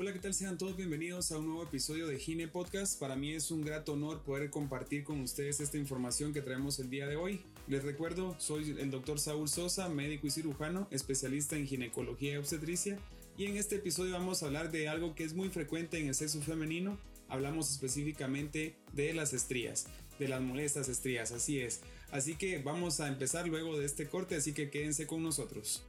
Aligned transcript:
Hola, 0.00 0.14
¿qué 0.14 0.18
tal? 0.18 0.32
Sean 0.32 0.56
todos 0.56 0.78
bienvenidos 0.78 1.30
a 1.30 1.36
un 1.36 1.44
nuevo 1.44 1.62
episodio 1.62 2.06
de 2.06 2.18
Gine 2.18 2.48
Podcast. 2.48 2.98
Para 2.98 3.16
mí 3.16 3.34
es 3.34 3.50
un 3.50 3.60
grato 3.60 3.92
honor 3.92 4.22
poder 4.22 4.48
compartir 4.48 5.04
con 5.04 5.20
ustedes 5.20 5.60
esta 5.60 5.76
información 5.76 6.32
que 6.32 6.40
traemos 6.40 6.78
el 6.78 6.88
día 6.88 7.06
de 7.06 7.16
hoy. 7.16 7.42
Les 7.68 7.84
recuerdo, 7.84 8.34
soy 8.38 8.74
el 8.80 8.90
doctor 8.90 9.18
Saúl 9.18 9.46
Sosa, 9.46 9.90
médico 9.90 10.26
y 10.26 10.30
cirujano, 10.30 10.88
especialista 10.90 11.56
en 11.56 11.66
ginecología 11.66 12.32
y 12.32 12.36
obstetricia. 12.38 12.98
Y 13.36 13.44
en 13.44 13.58
este 13.58 13.76
episodio 13.76 14.14
vamos 14.14 14.42
a 14.42 14.46
hablar 14.46 14.70
de 14.70 14.88
algo 14.88 15.14
que 15.14 15.24
es 15.24 15.34
muy 15.34 15.50
frecuente 15.50 15.98
en 15.98 16.08
el 16.08 16.14
sexo 16.14 16.40
femenino. 16.40 16.98
Hablamos 17.28 17.70
específicamente 17.70 18.76
de 18.94 19.12
las 19.12 19.34
estrías, 19.34 19.84
de 20.18 20.28
las 20.28 20.40
molestas 20.40 20.88
estrías, 20.88 21.30
así 21.30 21.60
es. 21.60 21.82
Así 22.10 22.36
que 22.36 22.56
vamos 22.62 23.00
a 23.00 23.08
empezar 23.08 23.46
luego 23.46 23.78
de 23.78 23.84
este 23.84 24.08
corte, 24.08 24.34
así 24.34 24.54
que 24.54 24.70
quédense 24.70 25.06
con 25.06 25.22
nosotros. 25.22 25.84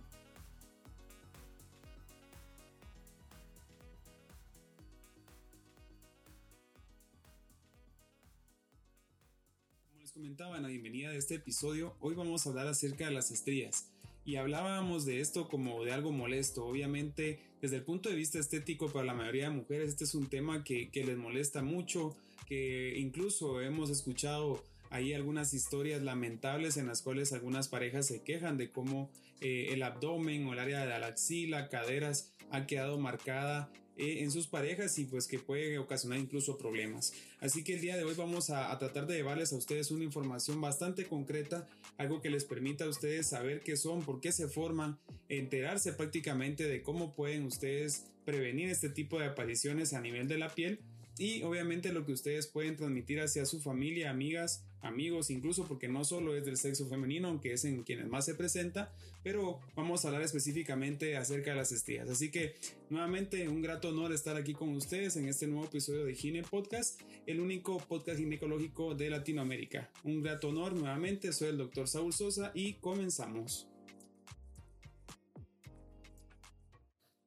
Comentaba 10.13 10.57
en 10.57 10.63
la 10.63 10.69
bienvenida 10.69 11.09
de 11.09 11.17
este 11.17 11.35
episodio, 11.35 11.95
hoy 12.01 12.15
vamos 12.15 12.45
a 12.45 12.49
hablar 12.49 12.67
acerca 12.67 13.05
de 13.05 13.11
las 13.11 13.31
estrías. 13.31 13.89
Y 14.25 14.35
hablábamos 14.35 15.05
de 15.05 15.21
esto 15.21 15.47
como 15.47 15.85
de 15.85 15.93
algo 15.93 16.11
molesto. 16.11 16.65
Obviamente, 16.65 17.39
desde 17.61 17.77
el 17.77 17.83
punto 17.83 18.09
de 18.09 18.15
vista 18.15 18.37
estético, 18.37 18.91
para 18.91 19.05
la 19.05 19.13
mayoría 19.13 19.45
de 19.45 19.55
mujeres, 19.55 19.89
este 19.89 20.03
es 20.03 20.13
un 20.13 20.27
tema 20.27 20.65
que, 20.65 20.89
que 20.91 21.05
les 21.05 21.17
molesta 21.17 21.63
mucho, 21.63 22.17
que 22.45 22.99
incluso 22.99 23.61
hemos 23.61 23.89
escuchado 23.89 24.61
hay 24.89 25.13
algunas 25.13 25.53
historias 25.53 26.01
lamentables 26.01 26.75
en 26.75 26.87
las 26.87 27.01
cuales 27.01 27.31
algunas 27.31 27.69
parejas 27.69 28.05
se 28.05 28.21
quejan 28.21 28.57
de 28.57 28.69
cómo 28.69 29.09
eh, 29.39 29.69
el 29.71 29.81
abdomen 29.81 30.45
o 30.45 30.53
el 30.53 30.59
área 30.59 30.81
de 30.81 30.99
la 30.99 31.07
axila, 31.07 31.69
caderas 31.69 32.33
ha 32.49 32.67
quedado 32.67 32.99
marcada 32.99 33.71
eh, 34.01 34.23
en 34.23 34.31
sus 34.31 34.47
parejas 34.47 34.97
y 34.97 35.05
pues 35.05 35.27
que 35.27 35.37
puede 35.37 35.77
ocasionar 35.77 36.17
incluso 36.17 36.57
problemas. 36.57 37.13
Así 37.39 37.63
que 37.63 37.75
el 37.75 37.81
día 37.81 37.95
de 37.95 38.03
hoy 38.03 38.15
vamos 38.15 38.49
a, 38.49 38.75
tratar 38.79 39.05
de 39.05 39.13
llevarles 39.13 39.53
a 39.53 39.57
ustedes 39.57 39.91
una 39.91 40.03
información 40.03 40.59
bastante 40.59 41.05
concreta, 41.05 41.67
algo 41.97 42.19
que 42.19 42.31
les 42.31 42.43
permita 42.43 42.85
a 42.85 42.89
ustedes 42.89 43.27
saber 43.27 43.61
qué 43.61 43.77
son, 43.77 44.01
por 44.01 44.19
qué 44.19 44.31
se 44.31 44.47
forman, 44.47 44.97
enterarse 45.29 45.93
prácticamente 45.93 46.67
de 46.67 46.81
cómo 46.81 47.13
pueden 47.13 47.45
ustedes 47.45 48.05
prevenir 48.25 48.69
este 48.69 48.89
tipo 48.89 49.19
de 49.19 49.27
apariciones 49.27 49.93
a 49.93 50.01
nivel 50.01 50.27
de 50.27 50.39
la 50.39 50.49
piel 50.49 50.79
y 51.19 51.43
obviamente 51.43 51.93
lo 51.93 52.03
que 52.03 52.13
ustedes 52.13 52.47
pueden 52.47 52.77
transmitir 52.77 53.21
hacia 53.21 53.45
su 53.45 53.61
familia, 53.61 54.09
amigas, 54.09 54.65
amigos, 54.81 55.29
incluso 55.29 55.67
porque 55.67 55.87
no 55.87 56.03
solo 56.03 56.35
es 56.35 56.45
del 56.45 56.57
sexo 56.57 56.87
femenino, 56.87 57.27
aunque 57.27 57.53
es 57.53 57.65
en 57.65 57.83
quienes 57.83 58.07
más 58.07 58.25
se 58.25 58.35
presenta, 58.35 58.93
pero 59.23 59.59
vamos 59.75 60.03
a 60.03 60.07
hablar 60.07 60.23
específicamente 60.23 61.17
acerca 61.17 61.51
de 61.51 61.57
las 61.57 61.71
estrías. 61.71 62.09
Así 62.09 62.31
que 62.31 62.55
nuevamente 62.89 63.47
un 63.47 63.61
grato 63.61 63.89
honor 63.89 64.11
estar 64.11 64.35
aquí 64.35 64.53
con 64.53 64.69
ustedes 64.75 65.15
en 65.15 65.27
este 65.27 65.47
nuevo 65.47 65.65
episodio 65.65 66.05
de 66.05 66.15
Gine 66.15 66.43
Podcast, 66.43 67.01
el 67.25 67.39
único 67.39 67.77
podcast 67.77 68.19
ginecológico 68.19 68.95
de 68.95 69.09
Latinoamérica. 69.09 69.89
Un 70.03 70.21
grato 70.21 70.49
honor 70.49 70.73
nuevamente, 70.73 71.31
soy 71.33 71.49
el 71.49 71.57
doctor 71.57 71.87
Saúl 71.87 72.13
Sosa 72.13 72.51
y 72.53 72.73
comenzamos. 72.73 73.67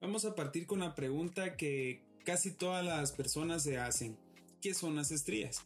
Vamos 0.00 0.26
a 0.26 0.34
partir 0.34 0.66
con 0.66 0.80
la 0.80 0.94
pregunta 0.94 1.56
que 1.56 2.04
casi 2.24 2.50
todas 2.50 2.84
las 2.84 3.12
personas 3.12 3.62
se 3.62 3.78
hacen. 3.78 4.18
¿Qué 4.60 4.74
son 4.74 4.96
las 4.96 5.10
estrías? 5.10 5.64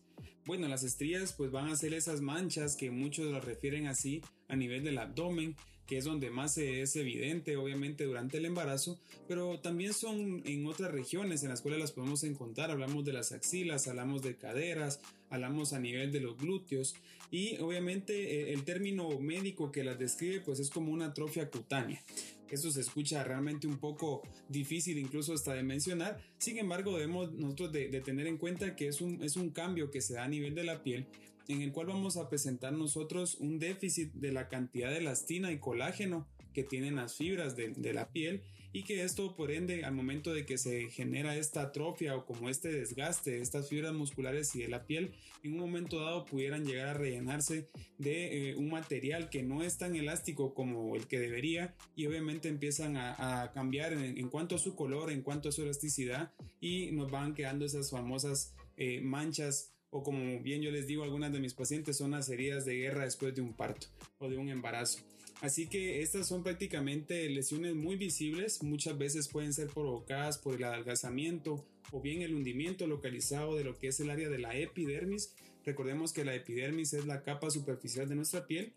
Bueno, 0.49 0.67
las 0.67 0.83
estrías 0.83 1.35
pues 1.35 1.51
van 1.51 1.69
a 1.69 1.77
ser 1.77 1.93
esas 1.93 2.23
manchas 2.23 2.75
que 2.75 2.91
muchos 2.91 3.31
las 3.31 3.45
refieren 3.45 3.87
así 3.87 4.23
a 4.49 4.57
nivel 4.57 4.83
del 4.83 4.97
abdomen, 4.97 5.55
que 5.87 5.99
es 5.99 6.07
donde 6.07 6.31
más 6.31 6.57
es 6.57 6.97
evidente 6.97 7.59
obviamente 7.59 8.05
durante 8.05 8.39
el 8.39 8.47
embarazo, 8.47 8.99
pero 9.29 9.61
también 9.61 9.93
son 9.93 10.41
en 10.47 10.67
otras 10.67 10.91
regiones 10.91 11.43
en 11.43 11.51
las 11.51 11.61
cuales 11.61 11.81
las 11.81 11.93
podemos 11.93 12.25
encontrar. 12.25 12.71
Hablamos 12.71 13.05
de 13.05 13.13
las 13.13 13.33
axilas, 13.33 13.89
hablamos 13.89 14.23
de 14.23 14.37
caderas, 14.37 15.01
hablamos 15.31 15.73
a 15.73 15.79
nivel 15.79 16.13
de 16.13 16.21
los 16.21 16.37
glúteos 16.37 16.95
y 17.31 17.59
obviamente 17.59 18.13
eh, 18.13 18.53
el 18.53 18.65
término 18.65 19.19
médico 19.19 19.71
que 19.71 19.85
las 19.85 19.99
describe 19.99 20.41
pues 20.41 20.61
es 20.61 20.71
como 20.71 20.93
una 20.93 21.07
atrofia 21.07 21.51
cutánea. 21.51 22.03
Eso 22.51 22.71
se 22.71 22.81
escucha 22.81 23.23
realmente 23.25 23.67
un 23.67 23.79
poco 23.79 24.23
difícil 24.49 24.99
incluso 24.99 25.35
hasta 25.35 25.53
de 25.53 25.63
mencionar. 25.63 26.19
Sin 26.39 26.57
embargo, 26.57 26.93
debemos 26.93 27.33
nosotros 27.33 27.73
de, 27.73 27.89
tener 28.01 28.27
en 28.27 28.39
cuenta 28.39 28.75
que 28.75 28.89
es 28.89 29.03
un, 29.03 29.23
es 29.23 29.37
un 29.37 29.51
cambio 29.51 29.91
que 29.91 30.01
se 30.01 30.15
da 30.15 30.25
a 30.25 30.29
nivel 30.29 30.55
de 30.55 30.65
la 30.65 30.83
piel 30.83 31.07
en 31.49 31.63
el 31.63 31.73
cual 31.73 31.89
vamos 31.89 32.17
a 32.17 32.29
presentar 32.29 32.73
nosotros 32.73 33.37
un 33.41 33.59
déficit 33.59 34.13
de 34.13 34.33
la 34.33 34.49
cantidad 34.49 34.91
de 34.91 34.99
elastina 34.99 35.51
y 35.51 35.59
colágeno 35.59 36.27
que 36.53 36.63
tienen 36.63 36.97
las 36.97 37.17
fibras 37.17 37.57
de, 37.57 37.71
de, 37.71 37.93
la 37.93 38.11
piel 38.11 38.43
y 38.73 38.83
que 38.85 39.03
esto 39.03 39.35
por 39.35 39.51
ende 39.51 39.85
al 39.85 39.95
momento 39.95 40.33
de 40.33 40.45
que 40.45 40.59
se 40.59 40.91
genera 40.91 41.37
esta 41.37 41.63
atrofia 41.63 42.17
o 42.17 42.27
como 42.27 42.49
este 42.49 42.71
desgaste 42.71 43.33
de 43.33 43.41
estas 43.41 43.69
fibras 43.69 43.95
musculares 43.95 44.55
y 44.55 44.61
de 44.61 44.69
la 44.69 44.85
piel 44.87 45.13
en 45.43 45.55
un 45.55 45.61
momento 45.61 46.01
dado 46.01 46.25
pudieran 46.25 46.65
llegar 46.65 46.89
a 46.89 46.95
rellenarse 46.95 47.69
de 47.99 48.51
eh, 48.51 48.55
un 48.57 48.71
material 48.71 49.31
que 49.31 49.43
no 49.43 49.63
es 49.63 49.79
tan 49.79 49.97
elástico 49.97 50.55
como 50.55 50.97
el 50.97 51.07
que 51.07 51.19
debería 51.19 51.75
y 51.97 52.07
obviamente 52.07 52.49
empiezan 52.49 52.97
a, 52.97 53.51
cambiar 53.55 53.93
en, 53.93 54.29
cuanto 54.29 54.57
a 54.57 54.59
su 54.59 54.75
color 54.75 55.11
en 55.11 55.23
cuanto 55.23 55.49
a 55.49 55.53
su 55.53 55.63
elasticidad 55.63 56.33
y 56.61 56.93
nos 56.93 57.11
van 57.11 57.35
quedando 57.35 57.65
esas 57.65 57.91
famosas 57.91 58.55
eh, 58.77 59.01
manchas 59.01 59.73
o 59.91 60.03
como 60.03 60.41
bien 60.41 60.63
yo 60.63 60.71
les 60.71 60.87
digo, 60.87 61.03
algunas 61.03 61.33
de 61.33 61.41
mis 61.41 61.55
pacientes 61.55 61.97
son 61.97 62.11
las 62.11 62.29
heridas 62.29 62.65
de 62.65 62.77
guerra 62.77 63.05
después 63.05 63.35
de 63.35 63.41
un 63.41 63.55
parto 63.55 63.87
o 64.19 64.29
de 64.29 64.37
un 64.37 64.49
embarazo. 64.49 65.01
Así 65.41 65.69
que 65.69 66.03
estas 66.03 66.27
son 66.27 66.43
prácticamente 66.43 67.29
lesiones 67.29 67.75
muy 67.75 67.97
visibles, 67.97 68.63
muchas 68.63 68.99
veces 68.99 69.29
pueden 69.29 69.53
ser 69.53 69.69
provocadas 69.69 70.39
por 70.39 70.57
el 70.57 70.65
adelgazamiento 70.65 71.65
o 71.93 72.01
bien 72.01 72.23
el 72.23 72.35
hundimiento 72.35 72.87
localizado 72.89 73.57
de 73.57 73.63
lo 73.63 73.79
que 73.79 73.89
es 73.89 74.01
el 74.01 74.11
área 74.11 74.29
de 74.29 74.39
la 74.39 74.57
epidermis. 74.57 75.35
Recordemos 75.65 76.13
que 76.13 76.25
la 76.25 76.35
epidermis 76.35 76.93
es 76.93 77.07
la 77.07 77.23
capa 77.23 77.51
superficial 77.51 78.09
de 78.09 78.17
nuestra 78.17 78.47
piel 78.47 78.73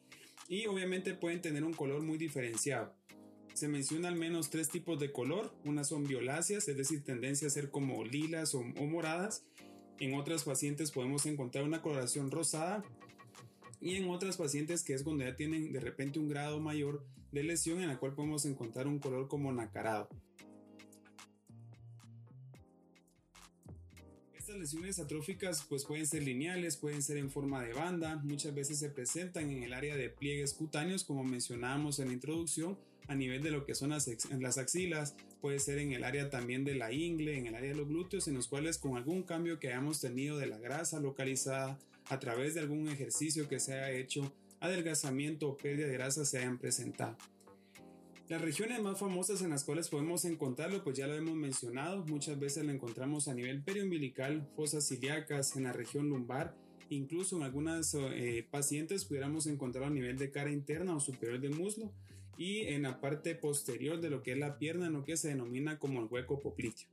y 0.48 0.68
obviamente 0.68 1.16
pueden 1.16 1.42
tener 1.42 1.64
un 1.64 1.74
color 1.74 2.04
muy 2.04 2.20
diferenciado. 2.20 2.94
Se 3.56 3.68
menciona 3.68 4.08
al 4.08 4.16
menos 4.16 4.50
tres 4.50 4.70
tipos 4.70 5.00
de 5.00 5.12
color, 5.12 5.54
unas 5.66 5.88
son 5.88 6.06
violáceas, 6.06 6.68
es 6.68 6.78
decir, 6.78 7.04
tendencia 7.04 7.48
a 7.48 7.52
ser 7.52 7.72
como 7.72 8.04
lilas 8.06 8.54
o, 8.54 8.60
o 8.60 8.86
moradas, 8.86 9.44
en 10.00 10.16
otras 10.16 10.44
pacientes 10.44 10.92
podemos 10.92 11.26
encontrar 11.26 11.64
una 11.64 11.82
coloración 11.82 12.32
rosada 12.32 12.84
y 13.82 13.96
en 13.96 14.10
otras 14.10 14.38
pacientes 14.38 14.84
que 14.84 14.94
es 14.94 15.04
cuando 15.04 15.26
ya 15.26 15.36
tienen 15.36 15.74
de 15.74 15.80
repente 15.80 16.20
un 16.20 16.30
grado 16.30 16.60
mayor 16.60 17.04
de 17.32 17.44
lesión 17.44 17.82
en 17.82 17.88
la 17.88 17.98
cual 17.98 18.14
podemos 18.14 18.46
encontrar 18.46 18.88
un 18.88 19.00
color 19.00 19.28
como 19.28 19.52
nacarado. 19.52 20.08
Estas 24.38 24.58
lesiones 24.58 25.00
atróficas 25.00 25.66
pues 25.68 25.86
pueden 25.86 26.06
ser 26.06 26.24
lineales, 26.24 26.78
pueden 26.78 27.02
ser 27.02 27.18
en 27.18 27.32
forma 27.32 27.64
de 27.64 27.74
banda, 27.74 28.18
muchas 28.24 28.54
veces 28.54 28.78
se 28.80 28.90
presentan 28.90 29.50
en 29.50 29.64
el 29.64 29.74
área 29.74 29.96
de 29.96 30.10
pliegues 30.10 30.54
cutáneos 30.54 31.04
como 31.04 31.24
mencionábamos 31.24 32.00
en 32.00 32.10
la 32.10 32.14
introducción, 32.14 32.78
a 33.08 33.16
nivel 33.16 33.42
de 33.42 33.50
lo 33.50 33.66
que 33.66 33.74
son 33.74 33.90
las, 33.90 34.08
las 34.40 34.58
axilas, 34.58 35.16
puede 35.42 35.60
ser 35.60 35.80
en 35.80 35.92
el 35.92 36.04
área 36.04 36.30
también 36.30 36.64
de 36.64 36.76
la 36.76 36.94
ingle, 36.94 37.38
en 37.38 37.48
el 37.48 37.56
área 37.56 37.72
de 37.72 37.76
los 37.76 37.88
glúteos, 37.88 38.28
en 38.28 38.36
los 38.36 38.48
cuales 38.48 38.78
con 38.78 38.96
algún 38.96 39.24
cambio 39.24 39.60
que 39.60 39.70
hayamos 39.70 40.00
tenido 40.00 40.38
de 40.38 40.46
la 40.46 40.60
grasa 40.60 41.00
localizada 41.00 41.80
a 42.12 42.20
través 42.20 42.56
de 42.56 42.60
algún 42.60 42.90
ejercicio 42.90 43.48
que 43.48 43.62
se 43.62 43.74
haya 43.74 43.98
hecho, 43.98 44.36
adelgazamiento 44.60 45.48
o 45.48 45.56
pérdida 45.56 45.88
de 45.88 45.94
grasa 45.94 46.26
se 46.26 46.40
hayan 46.40 46.58
presentado. 46.58 47.16
Las 48.28 48.42
regiones 48.42 48.82
más 48.82 49.00
famosas 49.00 49.42
en 49.42 49.50
las 49.50 49.64
cuales 49.64 49.88
podemos 49.88 50.26
encontrarlo, 50.26 50.84
pues 50.84 50.98
ya 50.98 51.08
lo 51.08 51.16
hemos 51.16 51.36
mencionado, 51.36 52.04
muchas 52.06 52.38
veces 52.38 52.66
lo 52.66 52.72
encontramos 52.74 53.30
a 53.30 53.34
nivel 53.34 53.64
periumbilical, 53.64 54.46
fosas 54.58 54.92
ilíacas, 54.92 55.56
en 55.56 55.64
la 55.64 55.72
región 55.72 56.10
lumbar, 56.10 56.54
incluso 56.90 57.38
en 57.38 57.44
algunas 57.44 57.94
eh, 57.94 58.46
pacientes 58.52 59.06
pudiéramos 59.06 59.48
encontrar 59.48 59.86
a 59.86 59.90
nivel 59.90 60.18
de 60.18 60.32
cara 60.32 60.52
interna 60.52 60.94
o 60.94 61.00
superior 61.00 61.40
de 61.40 61.50
muslo 61.50 61.94
y 62.38 62.64
en 62.64 62.82
la 62.82 63.00
parte 63.00 63.36
posterior 63.36 64.02
de 64.02 64.10
lo 64.10 64.22
que 64.22 64.34
es 64.34 64.38
la 64.38 64.58
pierna, 64.58 64.88
en 64.88 64.94
lo 64.94 65.06
que 65.06 65.16
se 65.16 65.30
denomina 65.30 65.80
como 65.80 66.02
el 66.02 66.08
hueco 66.08 66.42
popliteo. 66.42 66.90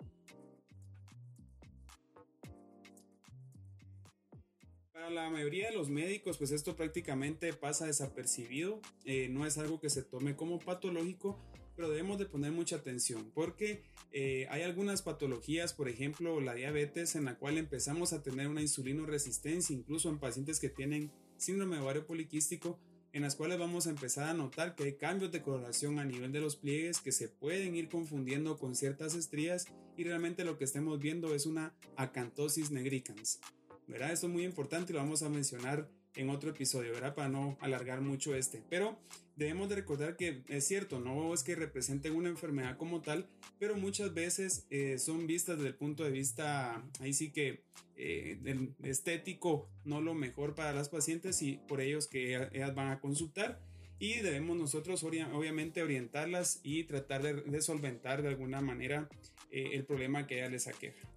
La 5.10 5.30
mayoría 5.30 5.70
de 5.70 5.76
los 5.76 5.88
médicos, 5.88 6.36
pues 6.36 6.50
esto 6.50 6.76
prácticamente 6.76 7.52
pasa 7.54 7.86
desapercibido, 7.86 8.80
eh, 9.04 9.28
no 9.30 9.46
es 9.46 9.56
algo 9.56 9.80
que 9.80 9.88
se 9.88 10.02
tome 10.02 10.36
como 10.36 10.58
patológico, 10.58 11.38
pero 11.76 11.88
debemos 11.88 12.18
de 12.18 12.26
poner 12.26 12.52
mucha 12.52 12.76
atención 12.76 13.30
porque 13.34 13.84
eh, 14.12 14.46
hay 14.50 14.62
algunas 14.62 15.02
patologías, 15.02 15.72
por 15.72 15.88
ejemplo 15.88 16.40
la 16.40 16.54
diabetes, 16.54 17.14
en 17.14 17.24
la 17.24 17.38
cual 17.38 17.56
empezamos 17.56 18.12
a 18.12 18.22
tener 18.22 18.48
una 18.48 18.60
resistencia, 19.06 19.74
incluso 19.74 20.10
en 20.10 20.18
pacientes 20.18 20.60
que 20.60 20.68
tienen 20.68 21.10
síndrome 21.38 21.76
de 21.76 21.82
ovario 21.82 22.06
poliquístico, 22.06 22.78
en 23.12 23.22
las 23.22 23.34
cuales 23.34 23.58
vamos 23.58 23.86
a 23.86 23.90
empezar 23.90 24.28
a 24.28 24.34
notar 24.34 24.74
que 24.74 24.84
hay 24.84 24.96
cambios 24.96 25.32
de 25.32 25.40
coloración 25.40 25.98
a 25.98 26.04
nivel 26.04 26.32
de 26.32 26.40
los 26.40 26.56
pliegues 26.56 27.00
que 27.00 27.12
se 27.12 27.28
pueden 27.28 27.74
ir 27.74 27.88
confundiendo 27.88 28.58
con 28.58 28.74
ciertas 28.74 29.14
estrías 29.14 29.66
y 29.96 30.04
realmente 30.04 30.44
lo 30.44 30.58
que 30.58 30.64
estemos 30.64 30.98
viendo 30.98 31.34
es 31.34 31.46
una 31.46 31.74
acantosis 31.96 32.70
negricans. 32.70 33.40
¿Verdad? 33.88 34.12
Esto 34.12 34.26
es 34.26 34.32
muy 34.32 34.44
importante 34.44 34.92
y 34.92 34.94
lo 34.94 35.00
vamos 35.00 35.22
a 35.22 35.28
mencionar 35.28 35.88
en 36.14 36.30
otro 36.30 36.50
episodio, 36.50 36.92
¿verdad? 36.92 37.14
Para 37.14 37.28
no 37.28 37.56
alargar 37.60 38.00
mucho 38.00 38.34
este. 38.34 38.62
Pero 38.68 38.98
debemos 39.36 39.68
de 39.68 39.76
recordar 39.76 40.16
que 40.16 40.42
es 40.48 40.66
cierto, 40.66 41.00
no 41.00 41.32
es 41.32 41.42
que 41.42 41.54
representen 41.54 42.14
una 42.14 42.28
enfermedad 42.28 42.76
como 42.76 43.00
tal, 43.00 43.28
pero 43.58 43.76
muchas 43.76 44.12
veces 44.14 44.66
eh, 44.70 44.98
son 44.98 45.26
vistas 45.26 45.56
desde 45.56 45.68
el 45.68 45.76
punto 45.76 46.04
de 46.04 46.10
vista, 46.10 46.84
ahí 47.00 47.12
sí 47.12 47.30
que 47.30 47.64
eh, 47.96 48.38
estético, 48.82 49.68
no 49.84 50.00
lo 50.00 50.14
mejor 50.14 50.54
para 50.54 50.72
las 50.72 50.88
pacientes 50.88 51.42
y 51.42 51.60
por 51.68 51.80
ellos 51.80 52.06
que 52.06 52.34
ellas 52.52 52.74
van 52.74 52.88
a 52.88 53.00
consultar 53.00 53.60
y 53.98 54.20
debemos 54.20 54.56
nosotros 54.56 55.02
obviamente 55.02 55.82
orientarlas 55.82 56.60
y 56.62 56.84
tratar 56.84 57.22
de, 57.22 57.62
solventar 57.62 58.22
de 58.22 58.28
alguna 58.28 58.60
manera 58.60 59.08
eh, 59.50 59.70
el 59.72 59.84
problema 59.84 60.26
que 60.26 60.38
ella 60.38 60.48
les 60.48 60.68
aqueja. 60.68 61.08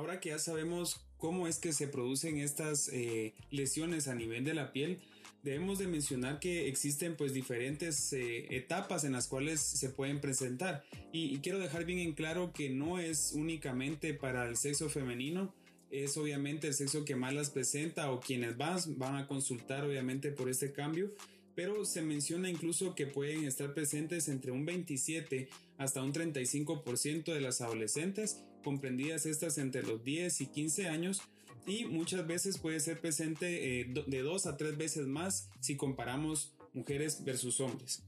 Ahora 0.00 0.18
que 0.18 0.30
ya 0.30 0.38
sabemos 0.38 0.98
cómo 1.18 1.46
es 1.46 1.58
que 1.58 1.74
se 1.74 1.86
producen 1.86 2.38
estas 2.38 2.88
eh, 2.88 3.34
lesiones 3.50 4.08
a 4.08 4.14
nivel 4.14 4.44
de 4.44 4.54
la 4.54 4.72
piel, 4.72 4.98
debemos 5.42 5.78
de 5.78 5.88
mencionar 5.88 6.40
que 6.40 6.68
existen 6.68 7.16
pues 7.16 7.34
diferentes 7.34 8.10
eh, 8.14 8.46
etapas 8.48 9.04
en 9.04 9.12
las 9.12 9.26
cuales 9.26 9.60
se 9.60 9.90
pueden 9.90 10.22
presentar. 10.22 10.84
Y, 11.12 11.36
quiero 11.40 11.58
dejar 11.58 11.84
bien 11.84 11.98
en 11.98 12.14
claro 12.14 12.54
que 12.54 12.70
no 12.70 12.98
es 12.98 13.32
únicamente 13.34 14.14
para 14.14 14.48
el 14.48 14.56
sexo 14.56 14.88
femenino 14.88 15.54
es 15.90 16.16
obviamente 16.16 16.68
el 16.68 16.74
sexo 16.74 17.04
que 17.04 17.16
más 17.16 17.34
las 17.34 17.50
presenta 17.50 18.10
o 18.10 18.20
quienes 18.20 18.56
van, 18.56 18.78
van 18.96 19.16
a 19.16 19.26
consultar 19.26 19.84
obviamente 19.84 20.30
por 20.30 20.48
este 20.48 20.72
cambio 20.72 21.10
pero 21.54 21.84
se 21.84 22.00
menciona 22.00 22.48
incluso 22.48 22.94
que 22.94 23.06
pueden 23.06 23.44
estar 23.44 23.74
presentes 23.74 24.28
entre 24.28 24.50
un 24.50 24.64
27 24.64 25.48
hasta 25.80 26.02
un 26.02 26.12
35% 26.12 27.32
de 27.32 27.40
las 27.40 27.62
adolescentes 27.62 28.44
comprendidas 28.62 29.24
estas 29.24 29.56
entre 29.56 29.82
los 29.82 30.04
10 30.04 30.42
y 30.42 30.46
15 30.46 30.88
años 30.88 31.22
y 31.66 31.86
muchas 31.86 32.26
veces 32.26 32.58
puede 32.58 32.80
ser 32.80 33.00
presente 33.00 33.80
eh, 33.80 33.86
de 34.06 34.20
dos 34.20 34.44
a 34.44 34.58
tres 34.58 34.76
veces 34.76 35.06
más 35.06 35.48
si 35.60 35.76
comparamos 35.76 36.52
mujeres 36.74 37.24
versus 37.24 37.60
hombres. 37.60 38.02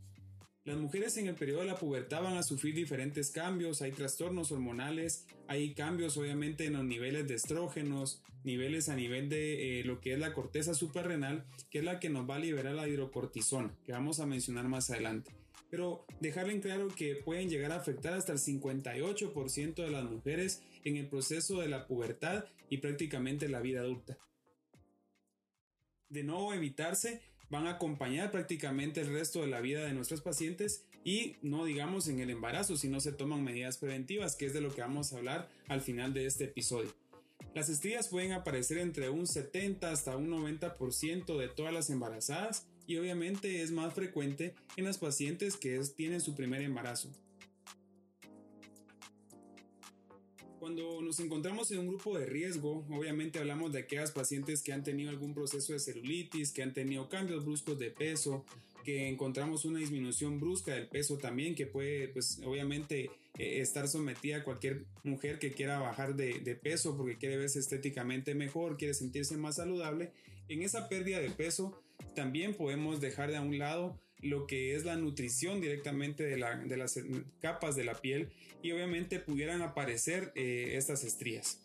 Las 0.65 0.77
mujeres 0.77 1.17
en 1.17 1.29
el 1.29 1.35
periodo 1.35 1.61
de 1.61 1.67
la 1.67 1.79
pubertad 1.79 2.23
van 2.23 2.37
a 2.37 2.43
sufrir 2.43 2.75
diferentes 2.75 3.31
cambios, 3.31 3.81
hay 3.81 3.93
trastornos 3.93 4.53
hormonales, 4.53 5.25
hay 5.49 5.73
cambios 5.73 6.19
obviamente 6.19 6.67
en 6.67 6.75
los 6.75 6.85
niveles 6.85 7.27
de 7.27 7.37
estrógenos, 7.37 8.23
niveles 8.45 8.91
a 8.91 8.97
nivel 8.97 9.31
de 9.31 9.81
eh, 9.81 9.85
lo 9.85 9.99
que 9.99 10.13
es 10.13 10.19
la 10.19 10.35
corteza 10.35 10.75
suprarrenal, 10.75 11.47
que 11.71 11.79
es 11.79 11.85
la 11.85 12.01
que 12.01 12.11
nos 12.11 12.29
va 12.29 12.37
a 12.37 12.39
liberar 12.39 12.75
la 12.75 12.87
hidrocortisona, 12.87 13.75
que 13.83 13.93
vamos 13.93 14.21
a 14.21 14.27
mencionar 14.27 14.69
más 14.69 14.91
adelante 14.91 15.33
pero 15.73 16.05
dejarle 16.21 16.53
en 16.53 16.61
claro 16.61 16.89
que 16.89 17.15
pueden 17.15 17.49
llegar 17.49 17.73
a 17.73 17.77
afectar 17.77 18.13
hasta 18.13 18.33
el 18.33 18.39
58% 18.39 19.75
de 19.75 19.91
las 19.91 20.05
mujeres 20.05 20.61
en 20.85 20.99
el 20.99 21.09
proceso 21.09 21.63
de 21.63 21.69
la 21.69 21.87
pubertad 21.87 22.45
y 22.69 22.77
prácticamente 22.77 23.49
la 23.49 23.63
vida 23.63 23.81
adulta. 23.81 24.19
De 26.11 26.25
no 26.25 26.53
evitarse, 26.53 27.23
van 27.49 27.67
a 27.67 27.77
acompañar 27.77 28.31
prácticamente 28.31 29.01
el 29.01 29.15
resto 29.15 29.41
de 29.41 29.47
la 29.47 29.63
vida 29.63 29.87
de 29.87 29.95
nuestros 29.95 30.21
pacientes 30.21 30.85
y 31.05 31.37
no 31.41 31.65
digamos 31.65 32.07
en 32.07 32.21
el 32.21 32.29
embarazo 32.29 32.77
si 32.77 32.89
no 32.89 33.01
se 33.01 33.13
toman 33.13 33.43
medidas 33.43 33.79
preventivas, 33.79 34.37
que 34.37 34.45
es 34.45 34.53
de 34.53 34.61
lo 34.61 34.75
que 34.75 34.83
vamos 34.83 35.15
a 35.15 35.17
hablar 35.17 35.49
al 35.69 35.81
final 35.81 36.13
de 36.13 36.27
este 36.27 36.45
episodio. 36.45 36.95
Las 37.55 37.71
estrías 37.71 38.09
pueden 38.09 38.33
aparecer 38.33 38.77
entre 38.77 39.09
un 39.09 39.27
70 39.27 39.91
hasta 39.91 40.19
un 40.19 40.29
90% 40.29 41.39
de 41.39 41.49
todas 41.49 41.73
las 41.73 41.89
embarazadas 41.89 42.67
y 42.93 42.99
obviamente 42.99 43.63
es 43.63 43.71
más 43.71 43.95
frecuente 43.95 44.55
en 44.77 44.85
las 44.85 44.99
pacientes 44.99 45.57
que 45.57 45.81
tienen 45.97 46.21
su 46.21 46.35
primer 46.35 46.61
embarazo. 46.61 47.11
Cuando 50.61 51.01
nos 51.01 51.19
encontramos 51.19 51.71
en 51.71 51.79
un 51.79 51.89
grupo 51.89 52.19
de 52.19 52.27
riesgo, 52.27 52.85
obviamente 52.91 53.39
hablamos 53.39 53.73
de 53.73 53.81
aquellas 53.81 54.13
pacientes 54.13 54.63
que 54.63 54.75
han 54.75 54.85
tenido 54.85 55.09
algún 55.09 55.33
proceso 55.33 55.73
de 55.73 55.81
celulitis, 55.81 56.53
que 56.53 56.63
han 56.63 56.75
tenido 56.75 57.09
cambios 57.09 57.47
bruscos 57.47 57.79
de 57.79 57.91
peso, 57.91 58.45
que 58.85 59.09
encontramos 59.09 59.65
una 59.65 59.79
disminución 59.79 60.39
brusca 60.39 60.75
del 60.75 60.87
peso 60.87 61.17
también, 61.17 61.55
que 61.55 61.67
puede, 61.67 62.09
pues 62.09 62.43
obviamente, 62.45 63.11
eh, 63.39 63.61
estar 63.61 63.89
sometida 63.89 64.37
a 64.37 64.45
cualquier 64.45 64.85
mujer 65.03 65.39
que 65.39 65.53
quiera 65.53 65.79
bajar 65.79 66.15
de, 66.15 66.41
de, 66.41 66.55
peso 66.57 66.95
porque 66.97 67.17
quiere 67.17 67.39
verse 67.39 67.59
estéticamente 67.59 68.35
mejor, 68.35 68.77
quiere 68.77 68.93
sentirse 68.93 69.39
más 69.39 69.57
saludable. 69.57 70.13
En 70.49 70.63
esa 70.63 70.89
pérdida 70.89 71.19
de 71.21 71.31
peso, 71.31 71.83
también 72.15 72.55
podemos 72.55 73.01
dejar 73.01 73.31
de 73.31 73.37
a 73.37 73.43
un 73.43 73.59
lado 73.59 73.99
lo 74.23 74.47
que 74.47 74.75
es 74.75 74.85
la 74.85 74.97
nutrición 74.97 75.61
directamente 75.61 76.23
de, 76.23 76.37
las 76.37 76.99
capas 77.41 77.75
de 77.75 77.85
la 77.85 77.95
piel 77.95 78.31
y 78.63 78.71
obviamente 78.71 79.19
pudieran 79.19 79.63
aparecer 79.63 80.33
eh, 80.37 80.75
estas 80.77 81.03
estrías. 81.03 81.61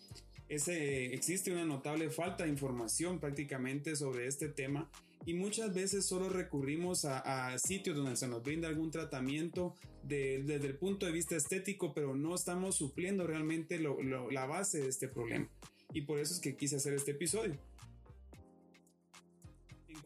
existe 0.49 1.51
una 1.51 1.65
notable 1.65 2.09
falta 2.09 2.45
de 2.45 2.49
información 2.49 3.19
prácticamente 3.19 3.95
sobre 3.95 4.27
este 4.27 4.49
tema 4.49 4.89
y 5.25 5.33
muchas 5.33 5.73
veces 5.73 6.05
solo 6.05 6.29
recurrimos 6.29 7.05
a, 7.05 7.55
sitios 7.59 7.95
donde 7.95 8.15
se 8.15 8.27
nos 8.27 8.41
brinda 8.43 8.67
algún 8.69 8.91
tratamiento 8.91 9.75
desde 10.03 10.55
el 10.55 10.77
punto 10.77 11.05
de 11.05 11.11
vista 11.11 11.35
estético, 11.35 11.93
pero 11.93 12.15
no 12.15 12.33
estamos 12.33 12.75
supliendo 12.75 13.27
realmente 13.27 13.77
la 13.77 14.45
base 14.45 14.81
de 14.81 14.87
este 14.87 15.07
problema. 15.09 15.49
Y 15.93 16.01
por 16.01 16.19
eso 16.19 16.33
es 16.33 16.39
que 16.39 16.55
quise 16.55 16.77
hacer 16.77 16.93
este 16.93 17.11
episodio 17.11 17.57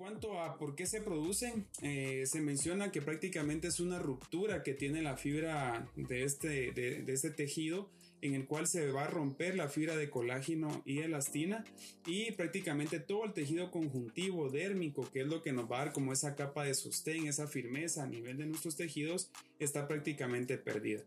cuanto 0.01 0.41
a 0.41 0.57
por 0.57 0.73
qué 0.73 0.87
se 0.87 0.99
producen, 0.99 1.67
eh, 1.83 2.23
se 2.25 2.41
menciona 2.41 2.91
que 2.91 3.03
prácticamente 3.03 3.67
es 3.67 3.79
una 3.79 3.99
ruptura 3.99 4.63
que 4.63 4.73
tiene 4.73 5.03
la 5.03 5.15
fibra 5.15 5.87
de 5.95 6.23
este, 6.23 6.71
de, 6.71 7.03
este 7.07 7.29
tejido 7.29 7.87
en 8.21 8.33
el 8.33 8.47
cual 8.47 8.65
se 8.65 8.89
va 8.89 9.03
a 9.03 9.07
romper 9.07 9.55
la 9.55 9.69
fibra 9.69 9.95
de 9.95 10.09
colágeno 10.09 10.81
y 10.85 11.01
elastina 11.01 11.63
y 12.07 12.31
prácticamente 12.31 12.99
todo 12.99 13.25
el 13.25 13.33
tejido 13.33 13.69
conjuntivo 13.69 14.49
dérmico, 14.49 15.07
que 15.11 15.21
es 15.21 15.27
lo 15.27 15.43
que 15.43 15.53
nos 15.53 15.71
va 15.71 15.81
a 15.81 15.85
dar 15.85 15.93
como 15.93 16.13
esa 16.13 16.35
capa 16.35 16.63
de 16.63 16.73
sostén, 16.73 17.27
esa 17.27 17.47
firmeza 17.47 18.01
a 18.03 18.07
nivel 18.07 18.37
de 18.37 18.47
nuestros 18.47 18.75
tejidos, 18.75 19.29
está 19.59 19.87
prácticamente 19.87 20.57
perdida 20.57 21.03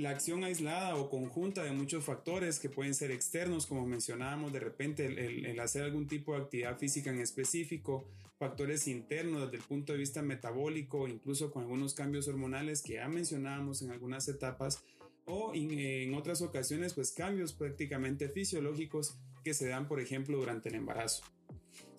la 0.00 0.10
acción 0.10 0.44
aislada 0.44 0.96
o 0.96 1.10
conjunta 1.10 1.62
de 1.62 1.72
muchos 1.72 2.04
factores 2.04 2.58
que 2.58 2.70
pueden 2.70 2.94
ser 2.94 3.10
externos, 3.10 3.66
como 3.66 3.86
mencionábamos, 3.86 4.52
de 4.52 4.60
repente 4.60 5.06
el, 5.06 5.60
hacer 5.60 5.82
algún 5.82 6.06
tipo 6.06 6.34
de 6.34 6.42
actividad 6.42 6.78
física 6.78 7.10
en 7.10 7.20
específico, 7.20 8.06
factores 8.38 8.88
internos 8.88 9.42
desde 9.42 9.58
el 9.58 9.62
punto 9.62 9.92
de 9.92 9.98
vista 9.98 10.22
metabólico, 10.22 11.06
incluso 11.06 11.50
con 11.50 11.64
algunos 11.64 11.94
cambios 11.94 12.28
hormonales 12.28 12.82
que 12.82 12.94
ya 12.94 13.08
mencionábamos 13.08 13.82
en 13.82 13.90
algunas 13.90 14.26
etapas, 14.28 14.82
o 15.26 15.52
en 15.54 16.14
otras 16.14 16.42
ocasiones, 16.42 16.94
pues 16.94 17.12
cambios 17.12 17.52
prácticamente 17.52 18.28
fisiológicos 18.28 19.16
que 19.44 19.54
se 19.54 19.68
dan, 19.68 19.86
por 19.86 20.00
ejemplo, 20.00 20.38
durante 20.38 20.70
el 20.70 20.76
embarazo. 20.76 21.22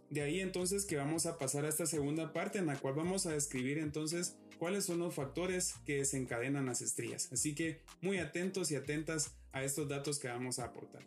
De 0.09 0.21
ahí 0.21 0.41
entonces 0.41 0.85
que 0.85 0.97
vamos 0.97 1.25
a 1.25 1.37
pasar 1.37 1.63
a 1.63 1.69
esta 1.69 1.85
segunda 1.85 2.33
parte 2.33 2.59
en 2.59 2.65
la 2.65 2.77
cual 2.77 2.95
vamos 2.95 3.25
a 3.25 3.31
describir 3.31 3.77
entonces 3.77 4.35
cuáles 4.61 4.85
son 4.85 4.99
los 4.99 5.15
factores 5.15 5.73
que 5.87 5.97
desencadenan 5.97 6.67
las 6.67 6.83
estrías. 6.83 7.33
Así 7.33 7.55
que 7.55 7.81
muy 7.99 8.19
atentos 8.19 8.69
y 8.69 8.75
atentas 8.75 9.31
a 9.53 9.63
estos 9.63 9.89
datos 9.89 10.19
que 10.19 10.27
vamos 10.27 10.59
a 10.59 10.65
aportar. 10.65 11.01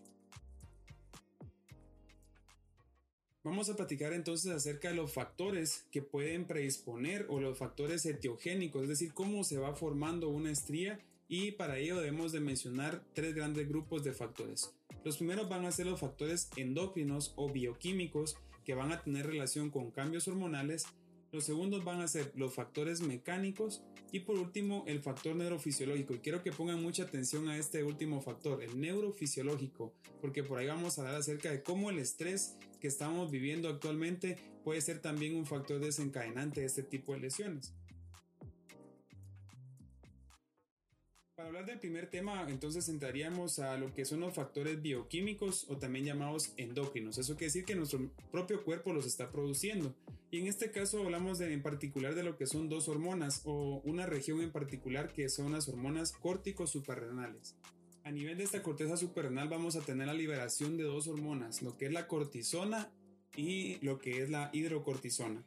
Vamos 3.45 3.71
a 3.71 3.77
platicar 3.77 4.13
entonces 4.13 4.51
acerca 4.51 4.89
de 4.89 4.97
los 4.97 5.13
factores 5.13 5.87
que 5.93 6.03
pueden 6.03 6.49
predisponer 6.49 7.27
o 7.29 7.39
los 7.39 7.57
factores 7.57 8.05
etiogénicos, 8.07 8.83
es 8.83 8.89
decir, 8.89 9.15
cómo 9.15 9.45
se 9.45 9.59
va 9.59 9.77
formando 9.77 10.31
una 10.31 10.51
estría 10.51 10.99
y 11.29 11.53
para 11.53 11.79
ello 11.79 12.01
debemos 12.01 12.33
de 12.33 12.41
mencionar 12.41 13.05
tres 13.13 13.37
grandes 13.37 13.69
grupos 13.69 14.03
de 14.03 14.15
factores. 14.15 14.75
Los 15.05 15.19
primeros 15.19 15.49
van 15.49 15.65
a 15.65 15.71
ser 15.71 15.87
los 15.87 16.01
factores 16.01 16.51
endocrinos 16.57 17.33
o 17.37 17.49
bioquímicos 17.53 18.37
que 18.65 18.75
van 18.75 18.91
a 18.91 19.01
tener 19.01 19.29
relación 19.29 19.71
con 19.71 19.93
cambios 19.93 20.27
hormonales 20.27 20.87
los 21.35 21.45
segundos 21.45 21.83
van 21.83 22.01
a 22.01 22.07
ser 22.07 22.31
los 22.37 22.55
factores 22.55 23.01
mecánicos 23.01 23.83
y 24.13 24.21
por 24.21 24.39
último 24.39 24.85
el 24.87 25.01
factor 25.01 25.35
neurofisiológico. 25.35 26.15
Y 26.15 26.21
quiero 26.21 26.45
que 26.45 26.53
pongan 26.53 26.81
mucha 26.81 27.03
atención 27.03 27.49
a 27.49 27.59
este 27.59 27.83
último 27.83 28.21
factor, 28.23 28.63
el 28.63 28.81
neurofisiológico, 28.81 29.93
porque 30.21 30.45
por 30.45 30.59
ahí 30.59 30.69
vamos 30.69 30.97
a 30.97 31.03
hablar 31.03 31.17
acerca 31.17 31.51
de 31.51 31.61
cómo 31.65 31.91
el 31.91 31.99
estrés 31.99 32.57
que 32.81 32.87
estamos 32.87 33.33
viviendo 33.33 33.69
actualmente 33.69 34.37
puede 34.63 34.81
ser 34.81 35.01
también 35.01 35.35
un 35.35 35.45
factor 35.45 35.81
desencadenante 35.81 36.61
de 36.61 36.67
este 36.67 36.85
tipo 36.85 37.15
de 37.15 37.19
lesiones. 37.19 37.75
Para 41.45 41.59
hablar 41.59 41.67
del 41.67 41.79
primer 41.79 42.07
tema, 42.07 42.47
entonces 42.49 42.89
entraríamos 42.89 43.59
a 43.59 43.77
lo 43.77 43.93
que 43.93 44.07
son 44.07 44.21
los 44.21 44.33
factores 44.33 44.81
bioquímicos 44.81 45.67
o 45.69 45.77
también 45.77 46.07
llamados 46.07 46.55
endócrinos. 46.57 47.19
Eso 47.19 47.35
quiere 47.35 47.49
decir 47.49 47.67
que 47.67 47.75
nuestro 47.75 48.01
propio 48.33 48.65
cuerpo 48.65 48.95
los 48.95 49.05
está 49.05 49.31
produciendo. 49.31 49.95
Y 50.31 50.39
en 50.39 50.47
este 50.47 50.71
caso 50.71 51.03
hablamos 51.03 51.39
de, 51.39 51.53
en 51.53 51.61
particular 51.61 52.15
de 52.15 52.23
lo 52.23 52.39
que 52.39 52.47
son 52.47 52.71
dos 52.71 52.89
hormonas 52.89 53.43
o 53.45 53.83
una 53.85 54.07
región 54.07 54.41
en 54.41 54.53
particular 54.53 55.13
que 55.13 55.29
son 55.29 55.53
las 55.53 55.69
hormonas 55.69 56.13
córticos 56.13 56.71
suprarrenales. 56.71 57.57
A 58.05 58.11
nivel 58.11 58.39
de 58.39 58.45
esta 58.45 58.63
corteza 58.63 58.97
suprarrenal 58.97 59.51
vamos 59.51 59.77
a 59.77 59.83
tener 59.83 60.07
la 60.07 60.15
liberación 60.15 60.79
de 60.79 60.85
dos 60.85 61.09
hormonas, 61.09 61.61
lo 61.61 61.77
que 61.77 61.85
es 61.85 61.93
la 61.93 62.09
cortisona 62.09 62.91
y 63.37 63.85
lo 63.85 63.99
que 63.99 64.23
es 64.23 64.31
la 64.31 64.49
hidrocortisona. 64.55 65.45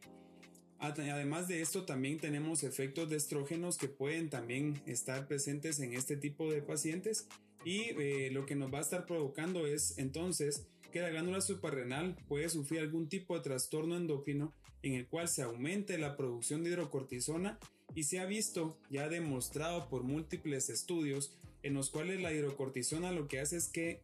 Además 0.80 1.48
de 1.48 1.62
esto, 1.62 1.86
también 1.86 2.20
tenemos 2.20 2.64
efectos 2.64 3.10
de 3.10 3.18
estrógenos 3.18 3.78
que 3.78 3.88
pueden 3.88 4.30
también 4.30 4.80
estar 4.86 5.28
presentes 5.28 5.80
en 5.80 5.94
este 5.94 6.18
tipo 6.18 6.52
de 6.52 6.62
pacientes 6.62 7.28
y 7.66 7.90
eh, 8.00 8.30
lo 8.32 8.46
que 8.46 8.56
nos 8.56 8.74
va 8.74 8.80
a 8.80 8.82
estar 8.82 9.06
provocando 9.06 9.66
es 9.66 9.98
entonces 9.98 10.68
que 10.92 11.02
la 11.02 11.10
glándula 11.10 11.42
suprarrenal 11.42 12.16
puede 12.28 12.50
sufrir 12.50 12.82
algún 12.82 13.10
tipo 13.10 13.36
de 13.36 13.42
trastorno 13.42 13.98
endocrino 13.98 14.54
en 14.84 14.94
el 14.94 15.08
cual 15.08 15.28
se 15.28 15.42
aumente 15.42 15.98
la 15.98 16.16
producción 16.16 16.64
de 16.64 16.70
hidrocortisona 16.70 17.60
y 17.96 18.04
se 18.04 18.20
ha 18.20 18.26
visto 18.26 18.78
ya 18.90 19.10
demostrado 19.10 19.90
por 19.90 20.04
múltiples 20.04 20.70
estudios 20.70 21.34
en 21.64 21.74
los 21.74 21.90
cuales 21.90 22.22
la 22.22 22.32
hidrocortisona 22.32 23.12
lo 23.12 23.28
que 23.28 23.40
hace 23.40 23.58
es 23.58 23.68
que 23.68 24.02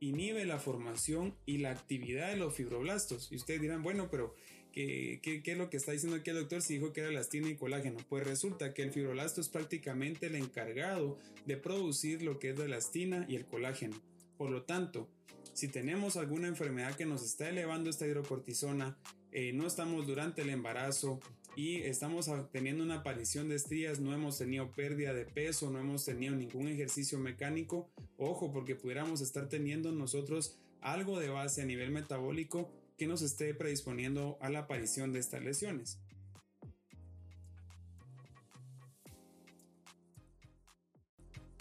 inhibe 0.00 0.44
la 0.44 0.58
formación 0.58 1.34
y 1.46 1.58
la 1.58 1.70
actividad 1.70 2.28
de 2.28 2.36
los 2.36 2.54
fibroblastos. 2.54 3.32
Y 3.32 3.36
ustedes 3.36 3.60
dirán, 3.60 3.82
bueno, 3.82 4.08
pero 4.10 4.34
¿qué, 4.76 5.40
qué, 5.42 5.52
es 5.52 5.58
lo 5.58 5.70
que 5.70 5.78
está 5.78 5.92
diciendo 5.92 6.18
aquí 6.18 6.28
el 6.28 6.36
doctor 6.36 6.60
si 6.60 6.74
dijo 6.74 6.92
que 6.92 7.00
era 7.00 7.08
elastina 7.08 7.48
y 7.48 7.56
colágeno? 7.56 7.96
Pues 8.10 8.26
resulta 8.26 8.74
que 8.74 8.82
el 8.82 8.92
fibroblasto 8.92 9.40
es 9.40 9.48
prácticamente 9.48 10.26
el 10.26 10.34
encargado 10.34 11.18
de 11.46 11.56
producir 11.56 12.22
lo 12.22 12.38
que 12.38 12.50
es 12.50 12.58
la 12.58 12.66
elastina 12.66 13.24
y 13.28 13.36
el 13.36 13.46
colágeno. 13.46 13.96
Por 14.36 14.50
lo 14.50 14.64
tanto, 14.64 15.08
si 15.54 15.68
tenemos 15.68 16.18
alguna 16.18 16.48
enfermedad 16.48 16.94
que 16.94 17.06
nos 17.06 17.24
está 17.24 17.48
elevando 17.48 17.88
esta 17.88 18.06
hidrocortisona, 18.06 18.98
eh, 19.32 19.54
no 19.54 19.66
estamos 19.66 20.06
durante 20.06 20.42
el 20.42 20.50
embarazo 20.50 21.20
y 21.56 21.76
estamos 21.76 22.30
teniendo 22.52 22.84
una 22.84 22.96
aparición 22.96 23.48
de 23.48 23.56
estrías, 23.56 23.98
no 23.98 24.12
hemos 24.12 24.36
tenido 24.36 24.70
pérdida 24.72 25.14
de 25.14 25.24
peso, 25.24 25.70
no 25.70 25.78
hemos 25.78 26.04
tenido 26.04 26.36
ningún 26.36 26.68
ejercicio 26.68 27.18
mecánico, 27.18 27.88
ojo, 28.18 28.52
porque 28.52 28.74
pudiéramos 28.74 29.22
estar 29.22 29.48
teniendo 29.48 29.90
nosotros 29.92 30.58
algo 30.82 31.18
de 31.18 31.30
base 31.30 31.62
a 31.62 31.64
nivel 31.64 31.90
metabólico 31.90 32.70
que 32.96 33.06
nos 33.06 33.22
esté 33.22 33.54
predisponiendo 33.54 34.38
a 34.40 34.50
la 34.50 34.60
aparición 34.60 35.12
de 35.12 35.20
estas 35.20 35.42
lesiones. 35.42 35.98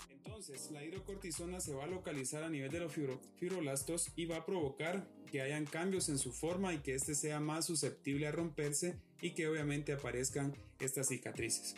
Entonces, 0.10 0.70
la 0.72 0.84
hidrocortisona 0.84 1.60
se 1.60 1.74
va 1.74 1.86
a 1.86 1.88
localizar 1.88 2.44
a 2.44 2.50
nivel 2.50 2.70
de 2.70 2.80
los 2.80 2.94
fibroblastos 2.94 4.12
y 4.16 4.26
va 4.26 4.38
a 4.38 4.46
provocar 4.46 5.08
que 5.32 5.42
hayan 5.42 5.66
cambios 5.66 6.10
en 6.10 6.20
su 6.20 6.32
forma 6.32 6.74
y 6.74 6.80
que 6.80 6.94
éste 6.94 7.16
sea 7.16 7.40
más 7.40 7.66
susceptible 7.66 8.28
a 8.28 8.32
romperse 8.32 9.00
y 9.22 9.34
que 9.34 9.48
obviamente 9.48 9.94
aparezcan 9.94 10.54
estas 10.80 11.08
cicatrices. 11.08 11.76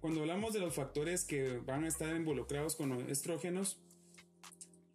Cuando 0.00 0.20
hablamos 0.20 0.54
de 0.54 0.60
los 0.60 0.74
factores 0.74 1.24
que 1.24 1.58
van 1.58 1.84
a 1.84 1.88
estar 1.88 2.16
involucrados 2.16 2.76
con 2.76 2.88
los 2.88 3.06
estrógenos, 3.08 3.78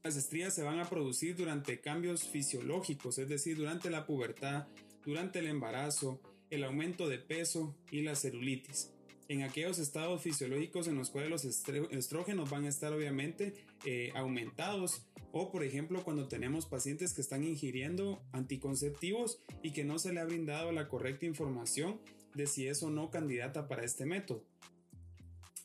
las 0.05 0.17
estrías 0.17 0.53
se 0.53 0.61
van 0.61 0.79
a 0.79 0.87
producir 0.87 1.35
durante 1.35 1.81
cambios 1.81 2.25
fisiológicos, 2.25 3.17
es 3.17 3.27
decir, 3.27 3.57
durante 3.57 3.89
la 3.89 4.05
pubertad, 4.05 4.67
durante 5.03 5.39
el 5.39 5.47
embarazo, 5.47 6.21
el 6.51 6.63
aumento 6.63 7.09
de 7.09 7.17
peso 7.17 7.75
y 7.89 8.03
la 8.03 8.15
celulitis 8.15 8.91
en 9.29 9.41
aquellos 9.41 9.79
estados 9.79 10.21
fisiológicos 10.21 10.87
en 10.87 10.95
los 10.95 11.09
cuales 11.09 11.31
los 11.31 11.45
estrógenos 11.45 12.51
van 12.51 12.65
a 12.65 12.69
estar 12.69 12.93
obviamente 12.93 13.55
eh, 13.83 14.11
aumentados 14.13 15.07
o 15.31 15.51
por 15.51 15.63
ejemplo 15.63 16.03
cuando 16.03 16.27
tenemos 16.27 16.67
pacientes 16.67 17.13
que 17.13 17.21
están 17.21 17.43
ingiriendo 17.43 18.21
anticonceptivos 18.31 19.39
y 19.63 19.71
que 19.71 19.83
no 19.83 19.97
se 19.97 20.13
le 20.13 20.19
ha 20.19 20.25
brindado 20.25 20.71
la 20.71 20.87
correcta 20.87 21.25
información 21.25 21.99
de 22.35 22.45
si 22.45 22.67
es 22.67 22.83
o 22.83 22.91
no 22.91 23.09
candidata 23.09 23.67
para 23.67 23.83
este 23.83 24.05
método. 24.05 24.43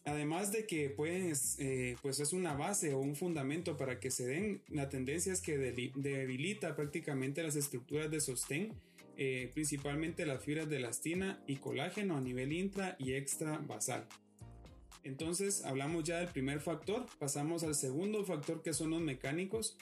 Además 0.05 0.51
de 0.51 0.67
que 0.67 0.89
pueden, 0.89 1.33
eh, 1.59 1.97
pues 2.01 2.21
es 2.21 2.33
una 2.33 2.55
base 2.55 2.95
o 2.95 2.99
un 2.99 3.17
fundamento 3.17 3.77
para 3.77 4.01
que 4.01 4.11
se 4.11 4.27
den 4.27 4.63
la 4.69 4.89
tendencia 4.89 5.33
es 5.33 5.43
que 5.43 5.59
debilita 5.59 6.75
prácticamente 6.75 7.43
las 7.43 7.55
estructuras 7.55 8.11
de 8.11 8.21
sostén 8.21 8.73
eh, 9.23 9.51
principalmente 9.53 10.25
las 10.25 10.43
fibras 10.43 10.71
de 10.71 10.79
elastina 10.79 11.43
y 11.47 11.57
colágeno 11.57 12.17
a 12.17 12.23
nivel 12.23 12.55
intra 12.55 12.97
y 12.99 13.13
extra 13.13 13.59
basal. 13.59 14.07
Entonces 15.05 15.63
hablamos 15.67 16.05
ya 16.05 16.21
del 16.21 16.29
primer 16.29 16.61
factor, 16.61 17.05
pasamos 17.19 17.63
al 17.63 17.75
segundo 17.75 18.25
factor 18.25 18.63
que 18.63 18.73
son 18.73 18.89
los 18.89 19.03
mecánicos, 19.03 19.77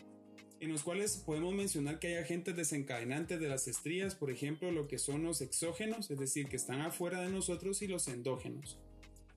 en 0.59 0.73
los 0.73 0.83
cuales 0.83 1.19
podemos 1.19 1.55
mencionar 1.55 2.01
que 2.01 2.09
hay 2.09 2.15
agentes 2.17 2.57
desencadenantes 2.57 3.39
de 3.39 3.47
las 3.47 3.69
estrías, 3.69 4.17
por 4.17 4.33
ejemplo 4.33 4.73
lo 4.73 4.89
que 4.89 4.99
son 4.99 5.23
los 5.23 5.41
exógenos, 5.41 6.11
es 6.11 6.19
decir, 6.19 6.49
que 6.49 6.57
están 6.57 6.81
afuera 6.81 7.21
de 7.21 7.31
nosotros, 7.31 7.81
y 7.83 7.87
los 7.87 8.09
endógenos. 8.09 8.81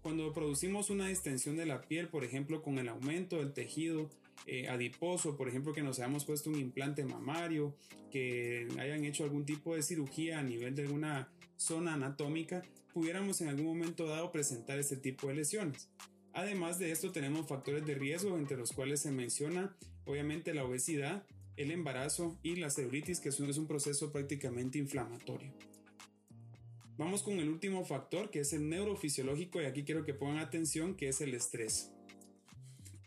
Cuando 0.01 0.33
producimos 0.33 0.89
una 0.89 1.07
distensión 1.07 1.57
de 1.57 1.65
la 1.65 1.81
piel, 1.81 2.07
por 2.07 2.23
ejemplo 2.23 2.63
con 2.63 2.79
el 2.79 2.89
aumento 2.89 3.37
del 3.37 3.53
tejido 3.53 4.09
eh, 4.47 4.67
adiposo, 4.67 5.37
por 5.37 5.47
ejemplo, 5.47 5.73
que 5.73 5.83
nos 5.83 5.99
hayamos 5.99 6.25
puesto 6.25 6.49
un 6.49 6.57
implante 6.57 7.05
mamario, 7.05 7.75
que 8.09 8.67
hayan 8.79 9.05
hecho 9.05 9.23
algún 9.23 9.45
tipo 9.45 9.75
de 9.75 9.83
cirugía 9.83 10.39
a 10.39 10.43
nivel 10.43 10.75
de 10.75 10.83
alguna 10.83 11.31
zona 11.57 11.93
anatómica, 11.93 12.63
pudiéramos 12.93 13.39
en 13.41 13.49
algún 13.49 13.65
momento 13.65 14.07
dado 14.07 14.31
presentar 14.31 14.79
este 14.79 14.97
tipo 14.97 15.27
de 15.27 15.35
lesiones. 15.35 15.89
Además 16.33 16.79
de 16.79 16.91
esto 16.91 17.11
tenemos 17.11 17.47
factores 17.47 17.85
de 17.85 17.93
riesgo 17.93 18.37
entre 18.37 18.57
los 18.57 18.71
cuales 18.71 19.01
se 19.01 19.11
menciona 19.11 19.75
obviamente 20.05 20.53
la 20.53 20.65
obesidad, 20.65 21.23
el 21.57 21.71
embarazo 21.71 22.39
y 22.41 22.55
la 22.55 22.69
celulitis 22.69 23.19
que 23.19 23.29
es 23.29 23.39
un 23.39 23.67
proceso 23.67 24.11
prácticamente 24.11 24.79
inflamatorio. 24.79 25.53
Vamos 26.97 27.23
con 27.23 27.39
el 27.39 27.49
último 27.49 27.83
factor 27.85 28.29
que 28.29 28.41
es 28.41 28.53
el 28.53 28.69
neurofisiológico 28.69 29.61
y 29.61 29.65
aquí 29.65 29.83
quiero 29.83 30.03
que 30.03 30.13
pongan 30.13 30.39
atención 30.39 30.95
que 30.95 31.09
es 31.09 31.21
el 31.21 31.33
estrés. 31.33 31.91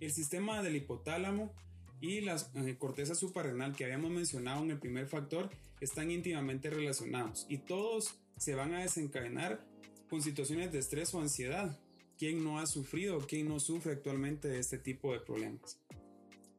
El 0.00 0.12
sistema 0.12 0.62
del 0.62 0.76
hipotálamo 0.76 1.52
y 2.00 2.20
la 2.20 2.36
eh, 2.54 2.76
corteza 2.78 3.14
suprarrenal 3.14 3.74
que 3.76 3.84
habíamos 3.84 4.10
mencionado 4.10 4.62
en 4.62 4.72
el 4.72 4.78
primer 4.78 5.06
factor 5.06 5.50
están 5.80 6.10
íntimamente 6.10 6.70
relacionados 6.70 7.46
y 7.48 7.58
todos 7.58 8.18
se 8.36 8.54
van 8.54 8.74
a 8.74 8.80
desencadenar 8.80 9.64
con 10.10 10.22
situaciones 10.22 10.72
de 10.72 10.78
estrés 10.80 11.14
o 11.14 11.20
ansiedad. 11.20 11.78
¿Quién 12.18 12.44
no 12.44 12.58
ha 12.58 12.66
sufrido? 12.66 13.18
¿Quién 13.26 13.48
no 13.48 13.58
sufre 13.58 13.92
actualmente 13.92 14.48
de 14.48 14.58
este 14.58 14.78
tipo 14.78 15.12
de 15.12 15.20
problemas? 15.20 15.78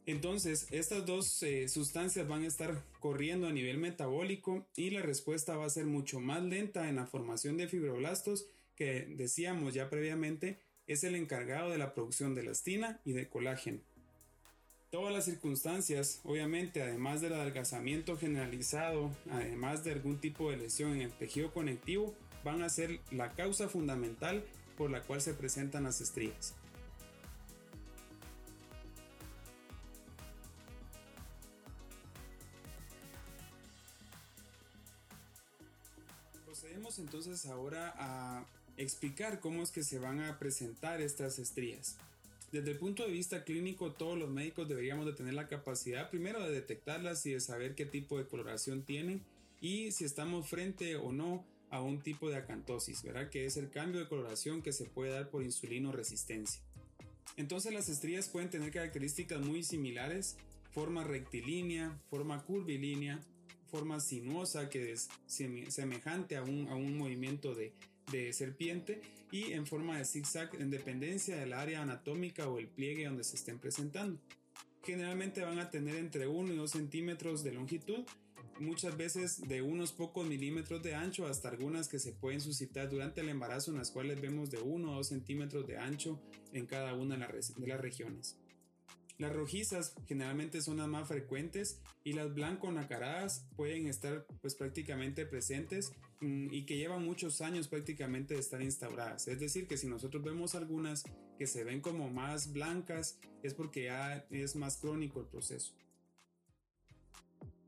Entonces, 0.07 0.67
estas 0.69 1.05
dos 1.05 1.41
eh, 1.41 1.67
sustancias 1.67 2.27
van 2.27 2.43
a 2.43 2.47
estar 2.47 2.83
corriendo 2.99 3.47
a 3.47 3.51
nivel 3.51 3.79
metabólico 3.79 4.67
y 4.75 4.91
la 4.91 5.01
respuesta 5.01 5.57
va 5.57 5.65
a 5.65 5.69
ser 5.69 5.85
mucho 5.85 6.19
más 6.19 6.43
lenta 6.43 6.89
en 6.89 6.97
la 6.97 7.07
formación 7.07 7.57
de 7.57 7.67
fibroblastos 7.67 8.45
que 8.75 9.07
decíamos 9.17 9.73
ya 9.73 9.89
previamente 9.89 10.59
es 10.85 11.03
el 11.03 11.15
encargado 11.15 11.71
de 11.71 11.79
la 11.79 11.93
producción 11.93 12.35
de 12.35 12.41
elastina 12.41 13.01
y 13.03 13.13
de 13.13 13.27
colágeno. 13.27 13.79
Todas 14.91 15.11
las 15.11 15.25
circunstancias, 15.25 16.21
obviamente, 16.23 16.81
además 16.81 17.19
del 17.21 17.33
adelgazamiento 17.33 18.17
generalizado, 18.17 19.11
además 19.29 19.83
de 19.83 19.91
algún 19.91 20.19
tipo 20.19 20.51
de 20.51 20.57
lesión 20.57 20.93
en 20.93 21.01
el 21.01 21.11
tejido 21.11 21.51
conectivo, 21.51 22.15
van 22.43 22.61
a 22.61 22.69
ser 22.69 22.99
la 23.11 23.33
causa 23.33 23.67
fundamental 23.67 24.45
por 24.77 24.91
la 24.91 25.01
cual 25.01 25.19
se 25.19 25.33
presentan 25.33 25.83
las 25.83 25.99
estrías. 25.99 26.53
Entonces 36.99 37.45
ahora 37.45 37.93
a 37.97 38.45
explicar 38.77 39.39
cómo 39.39 39.63
es 39.63 39.71
que 39.71 39.83
se 39.83 39.99
van 39.99 40.19
a 40.21 40.37
presentar 40.39 41.01
estas 41.01 41.39
estrías. 41.39 41.97
Desde 42.51 42.71
el 42.71 42.77
punto 42.77 43.05
de 43.05 43.11
vista 43.11 43.43
clínico, 43.43 43.91
todos 43.91 44.17
los 44.17 44.29
médicos 44.29 44.67
deberíamos 44.67 45.05
de 45.05 45.13
tener 45.13 45.33
la 45.33 45.47
capacidad 45.47 46.09
primero 46.09 46.41
de 46.41 46.51
detectarlas 46.51 47.25
y 47.25 47.31
de 47.31 47.39
saber 47.39 47.75
qué 47.75 47.85
tipo 47.85 48.17
de 48.17 48.27
coloración 48.27 48.83
tienen 48.83 49.21
y 49.61 49.91
si 49.91 50.05
estamos 50.05 50.47
frente 50.47 50.95
o 50.95 51.11
no 51.11 51.43
a 51.69 51.81
un 51.81 52.01
tipo 52.01 52.29
de 52.29 52.37
acantosis, 52.37 53.03
¿verdad? 53.03 53.29
Que 53.29 53.45
es 53.45 53.57
el 53.57 53.69
cambio 53.69 53.99
de 53.99 54.07
coloración 54.07 54.61
que 54.61 54.71
se 54.71 54.85
puede 54.85 55.11
dar 55.11 55.29
por 55.29 55.43
insulino 55.43 55.91
resistencia. 55.91 56.61
Entonces 57.37 57.73
las 57.73 57.89
estrías 57.89 58.29
pueden 58.29 58.49
tener 58.49 58.71
características 58.71 59.41
muy 59.41 59.63
similares, 59.63 60.37
forma 60.71 61.03
rectilínea, 61.03 61.99
forma 62.09 62.43
curvilínea, 62.43 63.19
forma 63.65 63.99
sinuosa 63.99 64.69
que 64.69 64.91
es 64.91 65.09
semejante 65.27 66.37
a 66.37 66.43
un, 66.43 66.67
a 66.69 66.75
un 66.75 66.97
movimiento 66.97 67.53
de, 67.55 67.73
de 68.11 68.33
serpiente 68.33 69.01
y 69.31 69.53
en 69.53 69.65
forma 69.65 69.97
de 69.97 70.05
zigzag 70.05 70.55
en 70.59 70.69
dependencia 70.69 71.37
del 71.37 71.53
área 71.53 71.81
anatómica 71.81 72.47
o 72.47 72.59
el 72.59 72.67
pliegue 72.67 73.05
donde 73.05 73.23
se 73.23 73.35
estén 73.35 73.59
presentando. 73.59 74.19
Generalmente 74.83 75.41
van 75.41 75.59
a 75.59 75.69
tener 75.69 75.95
entre 75.95 76.27
1 76.27 76.53
y 76.53 76.57
2 76.57 76.69
centímetros 76.69 77.43
de 77.43 77.53
longitud, 77.53 78.05
muchas 78.59 78.95
veces 78.95 79.41
de 79.47 79.61
unos 79.61 79.91
pocos 79.91 80.25
milímetros 80.25 80.83
de 80.83 80.95
ancho 80.95 81.25
hasta 81.25 81.49
algunas 81.49 81.87
que 81.87 81.99
se 81.99 82.13
pueden 82.13 82.39
suscitar 82.39 82.89
durante 82.89 83.21
el 83.21 83.29
embarazo 83.29 83.71
en 83.71 83.77
las 83.77 83.91
cuales 83.91 84.21
vemos 84.21 84.51
de 84.51 84.59
1 84.59 84.91
o 84.91 84.95
2 84.95 85.07
centímetros 85.07 85.67
de 85.67 85.77
ancho 85.77 86.21
en 86.53 86.65
cada 86.67 86.93
una 86.93 87.17
de 87.17 87.67
las 87.67 87.81
regiones. 87.81 88.37
Las 89.17 89.33
rojizas 89.33 89.93
generalmente 90.07 90.61
son 90.61 90.77
las 90.77 90.89
más 90.89 91.07
frecuentes 91.07 91.79
y 92.03 92.13
las 92.13 92.33
blanco 92.33 92.69
nacaradas 92.71 93.47
pueden 93.55 93.87
estar 93.87 94.25
pues 94.41 94.55
prácticamente 94.55 95.25
presentes 95.25 95.93
mm, 96.19 96.53
y 96.53 96.65
que 96.65 96.77
llevan 96.77 97.05
muchos 97.05 97.39
años 97.39 97.69
prácticamente 97.69 98.33
de 98.33 98.41
estar 98.41 98.61
instauradas. 98.61 99.29
Es 99.29 99.39
decir, 99.39 99.67
que 99.67 99.77
si 99.77 99.87
nosotros 99.87 100.21
vemos 100.21 100.53
algunas 100.53 101.03
que 101.37 101.47
se 101.47 101.63
ven 101.63 101.79
como 101.79 102.09
más 102.09 102.51
blancas 102.51 103.17
es 103.41 103.53
porque 103.53 103.85
ya 103.85 104.25
es 104.31 104.55
más 104.55 104.77
crónico 104.77 105.21
el 105.21 105.27
proceso. 105.27 105.73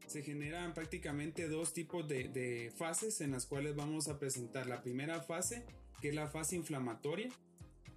se 0.08 0.24
generan 0.24 0.74
prácticamente 0.74 1.50
dos 1.50 1.74
tipos 1.74 2.08
de, 2.08 2.30
de, 2.30 2.72
fases 2.76 3.20
en 3.22 3.32
las 3.32 3.46
cuales 3.46 3.76
vamos 3.76 4.08
a 4.08 4.20
presentar. 4.20 4.66
La 4.66 4.82
primera 4.82 5.22
fase, 5.22 5.66
que 6.02 6.10
es 6.10 6.16
la 6.16 6.28
fase 6.28 6.56
inflamatoria. 6.56 7.30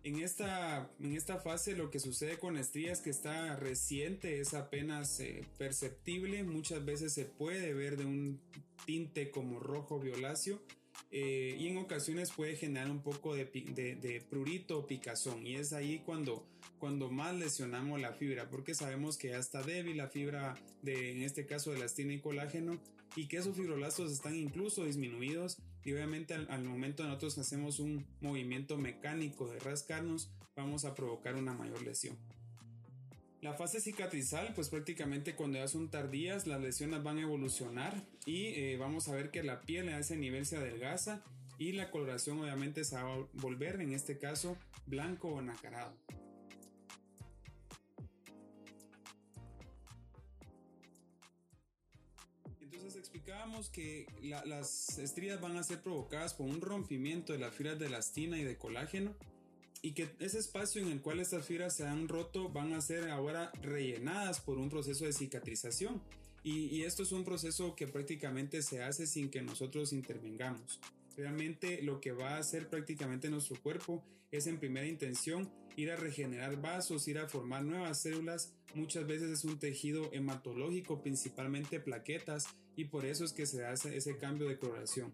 En 0.03 0.19
esta, 0.21 0.91
en 0.99 1.15
esta 1.15 1.39
fase 1.39 1.77
lo 1.77 1.91
que 1.91 2.01
sucede 2.01 2.39
con 2.39 2.55
la 2.55 2.61
estría 2.61 2.93
es 2.93 3.01
que 3.01 3.11
está 3.11 3.57
reciente, 3.57 4.41
es 4.41 4.55
apenas 4.55 5.21
eh, 5.21 5.45
perceptible, 5.59 6.43
muchas 6.43 6.85
veces 6.85 7.13
se 7.13 7.27
puede 7.27 7.75
ver 7.75 7.99
de 7.99 8.07
un 8.07 8.41
tinte 8.87 9.31
como 9.31 9.61
rojo 9.61 10.01
violáceo 10.01 10.63
eh, 11.11 11.57
y 11.59 11.69
en 11.69 11.77
ocasiones 11.77 12.31
puede 12.33 12.57
generar 12.57 12.91
un 12.91 13.03
poco 13.03 13.35
de, 13.35 14.25
prurito 14.31 14.79
o 14.79 14.87
picazón. 14.87 15.47
Y 15.47 15.57
es 15.57 15.73
ahí 15.73 15.99
cuando, 15.99 16.47
cuando 16.79 17.11
más 17.11 17.35
lesionamos 17.35 18.01
la 18.01 18.13
fibra 18.13 18.49
porque 18.49 18.75
sabemos 18.75 19.19
que 19.19 19.29
ya 19.29 19.39
está 19.39 19.63
débil 19.63 19.99
la 19.99 20.09
fibra 20.09 20.55
de 20.83 21.13
en 21.13 21.23
este 21.23 21.45
caso 21.45 21.73
de 21.73 21.77
elastina 21.77 22.15
y 22.15 22.21
colágeno 22.21 22.81
y 23.17 23.27
que 23.27 23.39
esos 23.39 23.57
fibroblastos 23.57 24.13
están 24.13 24.37
incluso 24.37 24.85
disminuidos 24.85 25.59
y 25.85 25.93
obviamente 25.93 26.35
al, 26.35 26.65
momento 26.65 27.03
de 27.03 27.09
nosotros 27.09 27.39
hacemos 27.39 27.81
un 27.81 28.07
movimiento 28.21 28.77
mecánico 28.77 29.49
de 29.49 29.59
rascarnos 29.59 30.31
vamos 30.57 30.85
a 30.85 30.95
provocar 30.95 31.37
una 31.37 31.55
mayor 31.55 31.83
lesión. 31.83 32.19
La 33.41 33.55
fase 33.55 33.81
cicatrizal, 33.81 34.53
pues 34.55 34.69
prácticamente 34.69 35.35
cuando 35.35 35.59
ya 35.59 35.67
son 35.67 35.91
tardías, 35.91 36.47
las 36.47 36.61
lesiones 36.61 37.03
van 37.03 37.17
a 37.17 37.23
evolucionar 37.23 37.95
y 38.27 38.49
eh, 38.49 38.77
vamos 38.79 39.09
a 39.09 39.15
ver 39.15 39.31
que 39.31 39.43
la 39.43 39.63
piel 39.63 39.89
a 39.89 39.99
ese 39.99 40.17
nivel 40.17 40.45
se 40.45 40.59
adelgaza 40.59 41.25
y 41.59 41.73
la 41.73 41.91
coloración 41.91 42.41
obviamente 42.41 42.85
se 42.85 42.97
va 42.97 43.15
a 43.15 43.27
volver, 43.35 43.81
en 43.81 43.93
este 43.93 44.19
caso, 44.19 44.59
blanco 44.87 45.29
o 45.29 45.41
nacarado. 45.41 45.97
Explicábamos 53.31 53.69
que 53.69 54.07
las 54.45 54.99
estrías 54.99 55.41
van 55.41 55.57
a 55.57 55.63
ser 55.63 55.81
provocadas 55.81 56.35
por 56.35 56.49
un 56.49 56.61
rompimiento 56.61 57.33
de 57.33 57.39
las 57.39 57.55
fibras 57.55 57.79
de 57.79 57.87
elastina 57.87 58.37
y 58.41 58.43
de 58.43 58.57
colágeno 58.57 59.15
y 59.83 59.93
que 59.93 60.11
ese 60.19 60.41
espacio 60.41 60.83
en 60.83 60.89
el 60.89 61.01
cual 61.01 61.21
estas 61.21 61.47
fibras 61.47 61.77
se 61.77 61.87
han 61.87 62.09
roto 62.09 62.49
van 62.49 62.73
a 62.73 62.81
ser 62.81 63.09
ahora 63.09 63.53
rellenadas 63.63 64.41
por 64.41 64.59
un 64.59 64.69
proceso 64.69 65.05
de 65.05 65.13
cicatrización. 65.13 66.03
Y, 66.43 66.83
esto 66.83 67.05
es 67.05 67.13
un 67.13 67.23
proceso 67.23 67.77
que 67.77 67.87
prácticamente 67.87 68.63
se 68.63 68.83
hace 68.83 69.07
sin 69.07 69.31
que 69.31 69.43
nosotros 69.43 69.93
intervengamos. 69.93 70.81
Realmente 71.17 71.83
lo 71.83 72.01
que 72.01 72.11
va 72.11 72.31
a 72.31 72.39
hacer 72.39 72.69
prácticamente 72.69 73.31
nuestro 73.31 73.61
cuerpo 73.63 74.03
es 74.33 74.49
en 74.49 74.59
primera 74.59 74.89
intención 74.89 75.49
ir 75.81 75.91
a 75.91 75.97
regenerar 75.97 76.61
vasos, 76.61 77.09
ir 77.09 77.19
a 77.19 77.29
formar 77.29 77.65
nuevas 77.65 78.01
células. 78.01 78.53
Muchas 78.75 79.07
veces 79.07 79.31
es 79.31 79.45
un 79.45 79.59
tejido 79.59 80.13
hematológico, 80.13 81.01
principalmente 81.01 81.81
plaquetas, 81.81 82.49
y 82.77 82.85
por 82.85 83.05
eso 83.05 83.25
es 83.25 83.33
que 83.33 83.47
se 83.47 83.65
hace 83.65 83.97
ese 83.97 84.17
cambio 84.17 84.49
de 84.49 84.59
coloración. 84.59 85.13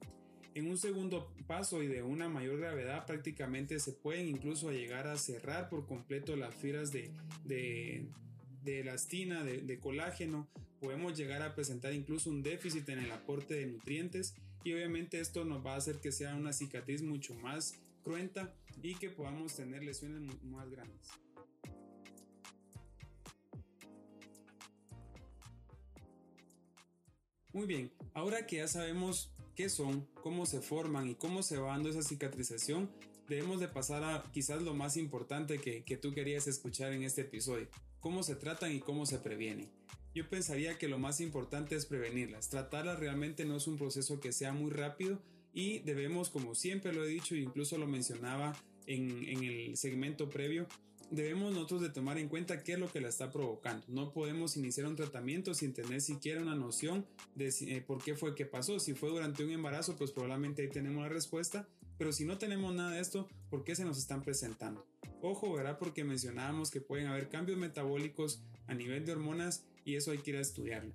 En 0.55 0.69
un 0.69 0.79
segundo 0.79 1.33
paso 1.47 1.83
y 1.83 1.87
de 1.87 2.03
una 2.03 2.29
mayor 2.29 2.59
gravedad 2.59 3.05
prácticamente 3.05 3.79
se 3.79 3.93
pueden 3.93 4.27
incluso 4.27 4.73
llegar 4.73 5.07
a 5.07 5.19
cerrar 5.19 5.69
por 5.69 5.87
completo 5.87 6.35
las 6.35 6.55
fibras 6.55 6.93
de, 6.93 7.11
de, 7.45 8.81
elastina, 8.81 9.45
de, 9.45 9.79
colágeno. 9.79 10.49
Podemos 10.81 11.17
llegar 11.17 11.43
a 11.43 11.55
presentar 11.55 11.93
incluso 11.93 12.31
un 12.31 12.43
déficit 12.43 12.89
en 12.89 13.01
el 13.01 13.13
aporte 13.13 13.55
de 13.55 13.67
nutrientes 13.67 14.35
y 14.65 14.73
obviamente 14.73 15.21
esto 15.21 15.45
nos 15.45 15.65
va 15.65 15.75
a 15.75 15.77
hacer 15.77 16.01
que 16.01 16.11
sea 16.11 16.35
una 16.35 16.55
cicatriz 16.55 17.03
mucho 17.03 17.35
más 17.35 17.75
cruenta 18.03 18.55
y 18.83 18.95
que 18.95 19.11
podamos 19.11 19.55
tener 19.55 19.83
lesiones 19.83 20.43
más 20.45 20.69
grandes. 20.71 21.09
Muy 27.53 27.67
bien, 27.67 27.91
ahora 28.13 28.47
que 28.47 28.57
ya 28.57 28.69
sabemos 28.69 29.33
qué 29.55 29.71
son, 29.71 30.07
cómo 30.23 30.45
se 30.45 30.61
forman 30.61 31.09
y 31.09 31.15
cómo 31.15 31.43
se 31.43 31.57
va 31.57 31.69
dando 31.69 31.89
esa 31.89 32.03
cicatrización, 32.03 32.91
debemos 33.29 33.61
de 33.61 33.69
pasar 33.69 34.05
a 34.05 34.23
quizás 34.31 34.61
lo 34.61 34.75
más 34.75 34.99
importante 34.99 35.59
que, 35.59 35.83
que 35.83 35.97
tú 35.97 36.13
querías 36.13 36.47
escuchar 36.47 36.93
en 36.93 37.03
este 37.03 37.23
episodio, 37.23 37.69
cómo 38.01 38.23
se 38.23 38.37
tratan 38.37 38.73
y 38.73 38.81
cómo 38.81 39.07
se 39.07 39.19
previenen. 39.19 39.71
Yo 40.15 40.29
pensaría 40.29 40.79
que 40.79 40.89
lo 40.89 40.99
más 40.99 41.21
importante 41.21 41.77
es 41.77 41.87
prevenirlas. 41.87 42.49
Tratarlas 42.49 42.99
realmente 42.99 43.45
no 43.45 43.57
es 43.57 43.67
un 43.67 43.77
proceso 43.77 44.21
que 44.21 44.33
sea 44.33 44.53
muy 44.53 44.71
rápido 44.71 45.19
y 45.53 45.81
debemos, 45.81 46.31
como 46.31 46.55
siempre 46.55 46.93
lo 46.93 47.05
he 47.05 47.09
dicho, 47.09 47.35
incluso 47.35 47.79
lo 47.79 47.87
mencionaba 47.87 48.55
en, 48.87 49.29
en 49.29 49.45
el 49.45 49.77
segmento 49.77 50.29
previo, 50.29 50.67
debemos 51.11 51.53
nosotros 51.53 51.83
de 51.83 51.91
tomar 51.91 52.19
en 52.19 52.29
cuenta 52.29 52.63
qué 52.63 52.73
es 52.73 52.79
lo 52.79 52.91
que 52.91 53.01
la 53.01 53.09
está 53.09 53.31
provocando. 53.31 53.85
No 53.89 54.13
podemos 54.13 54.57
iniciar 54.57 54.87
un 54.87 54.97
tratamiento 54.97 55.55
sin 55.55 55.73
tener 55.73 56.01
siquiera 56.01 56.43
una 56.43 56.55
noción 56.55 57.07
de 57.35 57.49
eh, 57.61 57.83
por 57.87 58.03
qué 58.03 58.15
fue 58.15 58.35
que 58.35 58.47
pasó. 58.47 58.79
Si 58.81 58.95
fue 58.95 59.11
durante 59.11 59.45
un 59.45 59.51
embarazo, 59.51 59.97
pues 59.97 60.11
probablemente 60.11 60.63
ahí 60.63 60.69
tenemos 60.69 61.03
la 61.03 61.09
respuesta. 61.09 61.69
Pero 61.99 62.13
si 62.13 62.25
no 62.25 62.39
tenemos 62.39 62.75
nada 62.75 62.93
de 62.93 63.01
esto, 63.01 63.29
¿por 63.49 63.65
qué 63.65 63.75
se 63.75 63.85
nos 63.85 63.99
están 63.99 64.23
presentando? 64.23 64.87
Ojo, 65.23 65.53
¿verdad? 65.55 65.79
Porque 65.79 66.05
mencionábamos 66.05 66.71
que 66.71 66.81
pueden 66.81 67.07
haber 67.07 67.29
cambios 67.29 67.59
metabólicos 67.59 68.43
a 68.67 68.75
nivel 68.75 69.07
de 69.07 69.13
hormonas 69.13 69.65
y 69.85 69.95
eso 69.95 70.11
hay 70.11 70.19
que 70.19 70.33
ir 70.33 70.37
a 70.37 70.41
estudiarlo. 70.41 70.95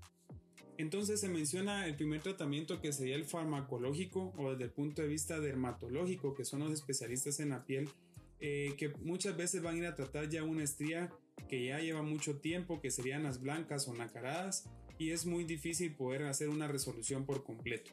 Entonces 0.77 1.19
se 1.19 1.29
menciona 1.29 1.85
el 1.85 1.95
primer 1.95 2.21
tratamiento 2.21 2.81
que 2.81 2.93
sería 2.93 3.15
el 3.15 3.25
farmacológico 3.25 4.33
o 4.37 4.51
desde 4.51 4.63
el 4.63 4.71
punto 4.71 5.01
de 5.01 5.07
vista 5.07 5.39
dermatológico, 5.39 6.33
que 6.33 6.45
son 6.45 6.61
los 6.61 6.71
especialistas 6.71 7.39
en 7.39 7.49
la 7.49 7.65
piel 7.65 7.89
eh, 8.43 8.73
que 8.75 8.89
muchas 9.03 9.37
veces 9.37 9.61
van 9.61 9.75
a 9.75 9.77
ir 9.77 9.85
a 9.85 9.93
tratar 9.93 10.27
ya 10.27 10.43
una 10.43 10.63
estría 10.63 11.11
que 11.47 11.63
ya 11.63 11.79
lleva 11.79 12.01
mucho 12.01 12.39
tiempo, 12.39 12.81
que 12.81 12.89
serían 12.89 13.21
las 13.21 13.39
blancas 13.39 13.87
o 13.87 13.93
nacaradas, 13.93 14.67
y 14.97 15.11
es 15.11 15.27
muy 15.27 15.43
difícil 15.43 15.93
poder 15.93 16.23
hacer 16.23 16.49
una 16.49 16.67
resolución 16.67 17.25
por 17.25 17.43
completo. 17.43 17.91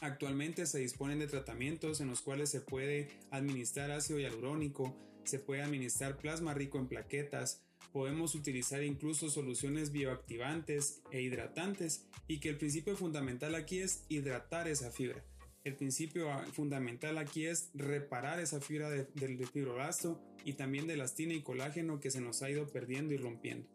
Actualmente 0.00 0.64
se 0.66 0.78
disponen 0.78 1.18
de 1.18 1.26
tratamientos 1.26 2.00
en 2.00 2.08
los 2.08 2.20
cuales 2.20 2.50
se 2.50 2.60
puede 2.60 3.08
administrar 3.30 3.90
ácido 3.90 4.20
hialurónico, 4.20 4.96
se 5.24 5.40
puede 5.40 5.62
administrar 5.62 6.16
plasma 6.16 6.54
rico 6.54 6.78
en 6.78 6.86
plaquetas, 6.86 7.64
podemos 7.92 8.34
utilizar 8.34 8.82
incluso 8.82 9.30
soluciones 9.30 9.92
bioactivantes 9.92 11.02
e 11.10 11.22
hidratantes 11.22 12.06
y 12.28 12.38
que 12.38 12.50
el 12.50 12.58
principio 12.58 12.96
fundamental 12.96 13.54
aquí 13.54 13.80
es 13.80 14.04
hidratar 14.08 14.68
esa 14.68 14.90
fibra. 14.90 15.24
El 15.62 15.76
principio 15.76 16.30
ah, 16.30 16.46
fundamental 16.52 17.18
aquí 17.18 17.46
es 17.46 17.70
reparar 17.74 18.40
esa 18.40 18.60
fibra 18.60 18.88
del 18.90 19.46
fibroblasto 19.46 20.22
y 20.44 20.54
también 20.54 20.86
de 20.86 20.94
elastina 20.94 21.34
y 21.34 21.42
colágeno 21.42 22.00
que 22.00 22.10
se 22.10 22.20
nos 22.20 22.42
ha 22.42 22.50
ido 22.50 22.66
perdiendo 22.66 23.12
y 23.12 23.18
rompiendo. 23.18 23.68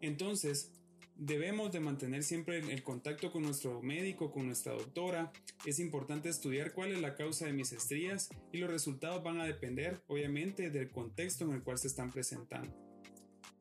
Entonces, 0.00 0.72
debemos 1.16 1.72
de 1.72 1.80
mantener 1.80 2.22
siempre 2.22 2.58
el 2.58 2.82
contacto 2.82 3.30
con 3.30 3.42
nuestro 3.42 3.82
médico, 3.82 4.30
con 4.30 4.46
nuestra 4.46 4.72
doctora. 4.72 5.32
Es 5.66 5.78
importante 5.80 6.28
estudiar 6.28 6.72
cuál 6.72 6.92
es 6.92 7.00
la 7.00 7.14
causa 7.14 7.46
de 7.46 7.52
mis 7.52 7.72
estrías 7.72 8.30
y 8.52 8.58
los 8.58 8.70
resultados 8.70 9.22
van 9.22 9.40
a 9.40 9.46
depender, 9.46 10.00
obviamente, 10.06 10.70
del 10.70 10.90
contexto 10.90 11.44
en 11.44 11.52
el 11.52 11.62
cual 11.62 11.78
se 11.78 11.88
están 11.88 12.10
presentando. 12.10 12.85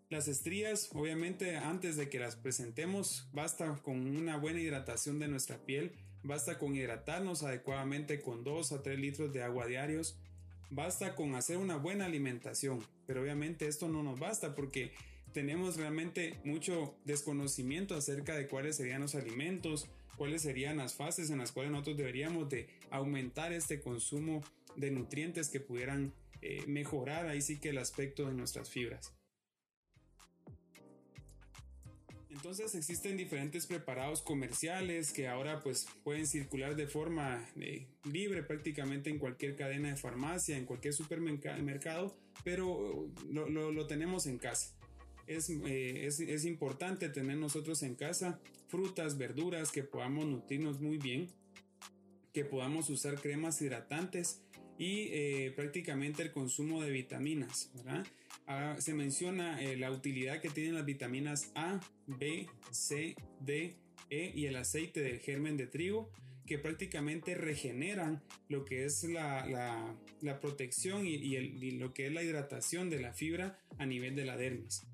Las 0.10 0.28
estrías, 0.28 0.90
obviamente, 0.94 1.58
antes 1.58 1.98
de 1.98 2.10
que 2.10 2.20
las 2.20 2.36
presentemos, 2.36 3.28
basta 3.34 3.80
con 3.82 4.16
una 4.16 4.38
buena 4.38 4.60
hidratación 4.60 5.20
de 5.20 5.28
nuestra 5.28 5.58
piel 5.66 5.94
Basta 6.26 6.58
con 6.58 6.76
hidratarnos 6.76 7.44
adecuadamente 7.44 8.20
con 8.20 8.44
2 8.44 8.72
a 8.72 8.82
3 8.82 8.98
litros 8.98 9.32
de 9.32 9.44
agua 9.44 9.68
diarios. 9.68 10.18
Basta 10.72 11.14
con 11.14 11.36
hacer 11.36 11.58
una 11.58 11.78
buena 11.78 12.08
alimentación. 12.08 12.84
Pero 13.06 13.22
obviamente 13.22 13.68
esto 13.68 13.90
no 13.90 14.02
nos 14.02 14.20
basta 14.20 14.56
porque 14.56 14.92
tenemos 15.34 15.78
realmente 15.78 16.40
mucho 16.44 16.98
desconocimiento 17.06 17.94
acerca 17.94 18.36
de 18.36 18.48
cuáles 18.48 18.76
serían 18.76 19.02
los 19.02 19.14
alimentos, 19.14 19.88
cuáles 20.18 20.42
serían 20.42 20.78
las 20.78 20.96
fases 20.96 21.30
en 21.30 21.38
las 21.38 21.52
cuales 21.52 21.72
nosotros 21.72 21.98
deberíamos 21.98 22.50
de 22.50 22.70
aumentar 22.90 23.54
este 23.54 23.80
consumo 23.80 24.42
de 24.76 24.90
nutrientes 24.90 25.50
que 25.50 25.60
pudieran 25.60 26.12
eh, 26.42 26.64
mejorar 26.66 27.28
ahí 27.28 27.42
sí 27.44 27.60
que 27.60 27.70
el 27.70 27.78
aspecto 27.78 28.26
de 28.26 28.34
nuestras 28.34 28.72
fibras. 28.72 29.14
Entonces 32.36 32.76
existen 32.76 33.16
diferentes 33.16 33.66
preparados 33.66 34.22
comerciales 34.22 35.14
que 35.14 35.30
ahora 35.30 35.62
pues 35.62 35.88
pueden 36.04 36.28
circular 36.28 36.76
de 36.76 36.86
forma 36.86 37.48
eh, 37.58 37.88
libre 38.04 38.44
prácticamente 38.44 39.10
en 39.10 39.20
cualquier 39.20 39.56
cadena 39.56 39.88
de 39.90 39.96
farmacia, 39.96 40.58
en 40.58 40.66
cualquier 40.66 40.94
supermercado, 40.94 42.14
pero 42.44 43.10
lo, 43.30 43.72
lo, 43.72 43.88
tenemos 43.88 44.28
en 44.28 44.38
casa. 44.38 44.76
Es, 45.28 45.50
eh, 45.50 46.06
es, 46.08 46.20
es, 46.20 46.44
importante 46.44 47.08
tener 47.08 47.38
nosotros 47.38 47.82
en 47.84 47.96
casa 47.96 48.42
frutas, 48.68 49.18
verduras, 49.18 49.72
que 49.72 49.84
podamos 49.84 50.26
nutrirnos 50.26 50.82
muy 50.82 50.98
bien, 50.98 51.30
que 52.34 52.44
podamos 52.44 52.90
usar 52.90 53.16
cremas 53.16 53.62
hidratantes 53.62 54.42
y 54.78 55.08
eh, 55.12 55.54
prácticamente 55.56 56.22
el 56.22 56.34
consumo 56.34 56.84
de 56.84 56.92
vitaminas. 56.92 57.72
Ah, 58.46 58.76
se 58.78 58.94
menciona 58.94 59.60
la 59.78 59.90
utilidad 59.90 60.42
que 60.42 60.50
tienen 60.50 60.76
las 60.76 60.86
vitaminas 60.86 61.52
A, 61.56 61.80
B, 62.08 62.48
C, 62.72 63.16
D, 63.40 63.76
E 64.10 64.32
y 64.36 64.46
el 64.46 64.56
aceite 64.56 65.02
del 65.02 65.20
germen 65.20 65.58
de 65.58 65.68
trigo 65.68 66.12
que 66.46 66.60
prácticamente 66.60 67.36
regeneran 67.36 68.22
lo 68.50 68.66
que 68.66 68.86
es 68.86 69.04
la, 69.04 69.96
protección 70.42 71.06
y, 71.06 71.72
lo 71.72 71.94
que 71.94 72.08
es 72.08 72.14
la 72.14 72.24
hidratación 72.24 72.90
de 72.90 73.00
la 73.00 73.14
fibra 73.14 73.60
a 73.78 73.86
nivel 73.86 74.16
de 74.16 74.26
la 74.26 74.38
dermis. 74.38 74.86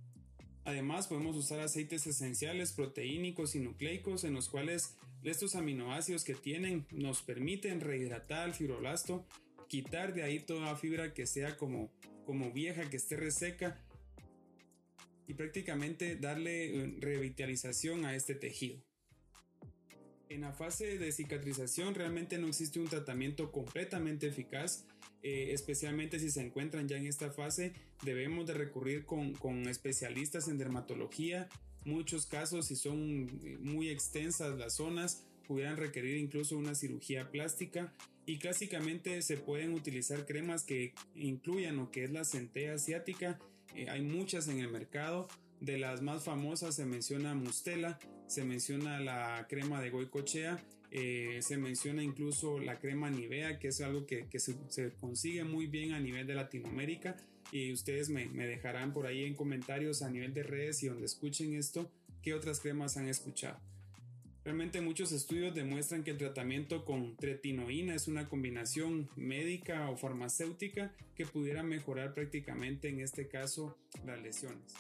Además, 0.64 1.08
podemos 1.08 1.36
usar 1.36 1.60
aceites 1.60 2.08
esenciales 2.08 2.72
proteínicos 2.72 3.56
y 3.56 3.60
nucleicos 3.60 4.24
en 4.24 4.34
los 4.34 4.48
cuales 4.48 4.96
estos 5.24 5.56
aminoácidos 5.56 6.24
que 6.24 6.36
tienen 6.36 6.86
nos 6.92 7.22
permiten 7.22 7.82
rehidratar 7.82 8.48
el 8.48 8.54
fibroblasto, 8.54 9.26
quitar 9.68 10.14
de 10.14 10.24
ahí 10.24 10.40
toda 10.40 10.76
fibra 10.76 11.14
que 11.14 11.26
sea 11.26 11.58
como, 11.58 11.92
como 12.26 12.52
vieja, 12.52 12.90
que 12.90 12.98
esté 12.98 13.18
reseca 13.18 13.82
y 15.32 15.34
prácticamente 15.34 16.18
darle 16.18 16.76
eh, 16.76 16.96
revitalización 17.00 18.04
a 18.04 18.18
este 18.18 18.36
tejido. 18.36 18.84
En 20.28 20.42
la 20.42 20.52
fase 20.52 20.98
de 20.98 21.10
cicatrización 21.14 21.96
realmente 21.96 22.38
no 22.38 22.48
existe 22.48 22.82
un 22.82 22.90
tratamiento 22.90 23.50
completamente 23.50 24.28
eficaz, 24.28 24.86
eh, 25.24 25.52
especialmente 25.54 26.20
si 26.20 26.30
se 26.32 26.42
encuentran 26.42 26.90
ya 26.90 26.98
en 26.98 27.08
esta 27.08 27.32
fase, 27.32 27.72
debemos 28.04 28.46
de 28.46 28.56
recurrir 28.56 29.06
con, 29.06 29.70
especialistas 29.70 30.50
en 30.50 30.58
dermatología. 30.58 31.48
Muchos 31.86 32.26
casos, 32.26 32.68
si 32.68 32.76
son 32.76 33.30
eh, 33.46 33.58
muy 33.62 33.88
extensas 33.88 34.58
las 34.58 34.76
zonas, 34.76 35.24
pudieran 35.48 35.78
requerir 35.78 36.18
incluso 36.18 36.58
una 36.58 36.76
cirugía 36.76 37.32
plástica 37.32 37.94
y 38.26 38.38
clásicamente 38.38 39.22
se 39.22 39.38
pueden 39.38 39.74
utilizar 39.74 40.26
cremas 40.26 40.64
que 40.64 40.94
incluyan 41.16 41.78
lo 41.78 41.90
que 41.90 42.04
es 42.04 42.12
la 42.12 42.26
centella 42.26 42.74
asiática. 42.74 43.40
Eh, 43.76 43.90
hay 43.90 44.02
muchas 44.02 44.48
en 44.48 44.60
el 44.60 44.70
mercado. 44.70 45.28
De 45.60 45.78
las 45.78 46.02
más 46.02 46.24
famosas 46.24 46.76
se 46.76 46.86
menciona 46.86 47.36
Mustela, 47.36 48.00
se 48.28 48.44
menciona 48.44 49.00
la 49.00 49.46
crema 49.48 49.80
de 49.80 49.92
Goicochea, 49.92 50.58
eh, 50.90 51.40
se 51.42 51.58
menciona 51.58 52.04
incluso 52.04 52.60
la 52.60 52.80
crema 52.80 53.10
Nivea, 53.10 53.60
que 53.60 53.68
es 53.68 53.80
algo 53.82 54.06
que, 54.08 54.28
se, 54.40 54.94
consigue 55.00 55.44
muy 55.44 55.68
bien 55.68 55.94
a 55.94 56.00
nivel 56.00 56.26
de 56.26 56.36
Latinoamérica. 56.36 57.16
Y 57.52 57.72
ustedes 57.74 58.10
me, 58.10 58.28
me 58.28 58.48
dejarán 58.48 58.94
por 58.94 59.06
ahí 59.06 59.24
en 59.26 59.36
comentarios 59.36 60.02
a 60.02 60.10
nivel 60.10 60.34
de 60.34 60.44
redes 60.44 60.82
y 60.84 60.88
donde 60.88 61.06
escuchen 61.06 61.54
esto, 61.54 61.92
qué 62.22 62.34
otras 62.34 62.60
cremas 62.60 62.98
han 62.98 63.08
escuchado. 63.08 63.60
Realmente 64.44 64.82
muchos 64.82 65.12
estudios 65.12 65.54
demuestran 65.54 66.04
que 66.04 66.12
el 66.12 66.18
tratamiento 66.18 66.84
con 66.84 67.16
tretinoína 67.16 67.94
es 67.94 68.08
una 68.08 68.28
combinación 68.28 69.08
médica 69.16 69.88
o 69.92 69.98
farmacéutica 69.98 70.96
que 71.16 71.28
pudiera 71.28 71.62
mejorar 71.62 72.16
prácticamente 72.16 72.90
en 72.90 73.02
este 73.02 73.28
caso 73.28 73.78
las 74.04 74.20
lesiones. 74.20 74.74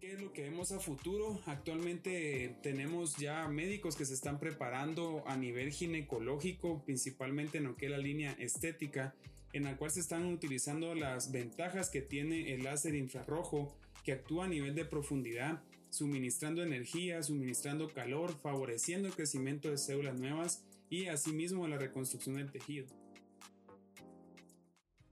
¿Qué 0.00 0.14
es 0.14 0.20
lo 0.22 0.32
que 0.32 0.44
vemos 0.44 0.72
a 0.72 0.80
futuro? 0.80 1.42
Actualmente 1.44 2.56
tenemos 2.62 3.16
ya 3.16 3.46
médicos 3.46 3.96
que 3.96 4.06
se 4.06 4.14
están 4.14 4.40
preparando 4.40 5.22
a 5.26 5.36
nivel 5.36 5.70
ginecológico, 5.70 6.82
principalmente 6.86 7.58
en 7.58 7.64
lo 7.64 7.76
que 7.76 7.84
es 7.86 7.92
la 7.92 7.98
línea 7.98 8.32
estética, 8.38 9.14
en 9.52 9.64
la 9.64 9.76
cual 9.76 9.90
se 9.90 10.00
están 10.00 10.24
utilizando 10.24 10.94
las 10.94 11.30
ventajas 11.30 11.90
que 11.90 12.00
tiene 12.00 12.54
el 12.54 12.64
láser 12.64 12.94
infrarrojo 12.94 13.76
que 14.04 14.12
actúa 14.12 14.46
a 14.46 14.48
nivel 14.48 14.74
de 14.74 14.84
profundidad, 14.84 15.62
suministrando 15.90 16.62
energía, 16.62 17.22
suministrando 17.22 17.88
calor, 17.88 18.38
favoreciendo 18.40 19.08
el 19.08 19.14
crecimiento 19.14 19.70
de 19.70 19.78
células 19.78 20.18
nuevas 20.18 20.64
y 20.88 21.06
asimismo 21.06 21.68
la 21.68 21.78
reconstrucción 21.78 22.36
del 22.36 22.50
tejido. 22.50 22.86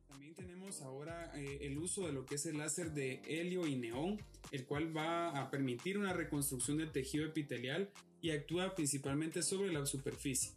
También 0.08 0.34
tenemos 0.34 0.82
ahora 0.82 1.32
eh, 1.36 1.58
el 1.62 1.78
uso 1.78 2.06
de 2.06 2.12
lo 2.12 2.26
que 2.26 2.36
es 2.36 2.46
el 2.46 2.58
láser 2.58 2.92
de 2.92 3.22
helio 3.26 3.66
y 3.66 3.76
neón, 3.76 4.18
el 4.50 4.64
cual 4.64 4.96
va 4.96 5.38
a 5.38 5.50
permitir 5.50 5.98
una 5.98 6.12
reconstrucción 6.12 6.78
del 6.78 6.90
tejido 6.90 7.26
epitelial 7.26 7.90
y 8.20 8.30
actúa 8.30 8.74
principalmente 8.74 9.42
sobre 9.42 9.72
la 9.72 9.84
superficie. 9.86 10.52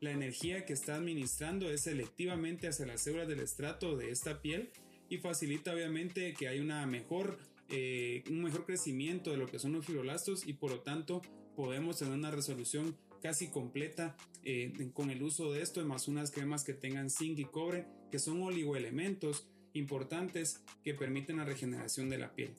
La 0.00 0.10
energía 0.10 0.64
que 0.64 0.72
está 0.72 0.96
administrando 0.96 1.70
es 1.70 1.82
selectivamente 1.82 2.66
hacia 2.66 2.86
las 2.86 3.02
células 3.02 3.28
del 3.28 3.40
estrato 3.40 3.96
de 3.96 4.10
esta 4.10 4.40
piel 4.40 4.70
y 5.08 5.18
facilita 5.18 5.72
obviamente 5.72 6.32
que 6.34 6.48
haya 6.48 6.62
una 6.62 6.86
mejor 6.86 7.38
eh, 7.74 8.22
un 8.28 8.42
mejor 8.42 8.66
crecimiento 8.66 9.30
de 9.30 9.38
lo 9.38 9.46
que 9.46 9.58
son 9.58 9.72
los 9.72 9.86
fibroblastos 9.86 10.46
y 10.46 10.52
por 10.52 10.70
lo 10.70 10.80
tanto 10.80 11.22
podemos 11.56 11.98
tener 11.98 12.12
una 12.12 12.30
resolución 12.30 12.98
casi 13.22 13.48
completa 13.48 14.14
eh, 14.44 14.90
con 14.92 15.08
el 15.08 15.22
uso 15.22 15.50
de 15.50 15.62
esto, 15.62 15.82
más 15.86 16.06
unas 16.06 16.30
cremas 16.30 16.64
que 16.64 16.74
tengan 16.74 17.08
zinc 17.08 17.38
y 17.38 17.46
cobre, 17.46 17.86
que 18.10 18.18
son 18.18 18.42
oligoelementos 18.42 19.48
importantes 19.72 20.60
que 20.84 20.92
permiten 20.92 21.38
la 21.38 21.46
regeneración 21.46 22.10
de 22.10 22.18
la 22.18 22.34
piel. 22.34 22.54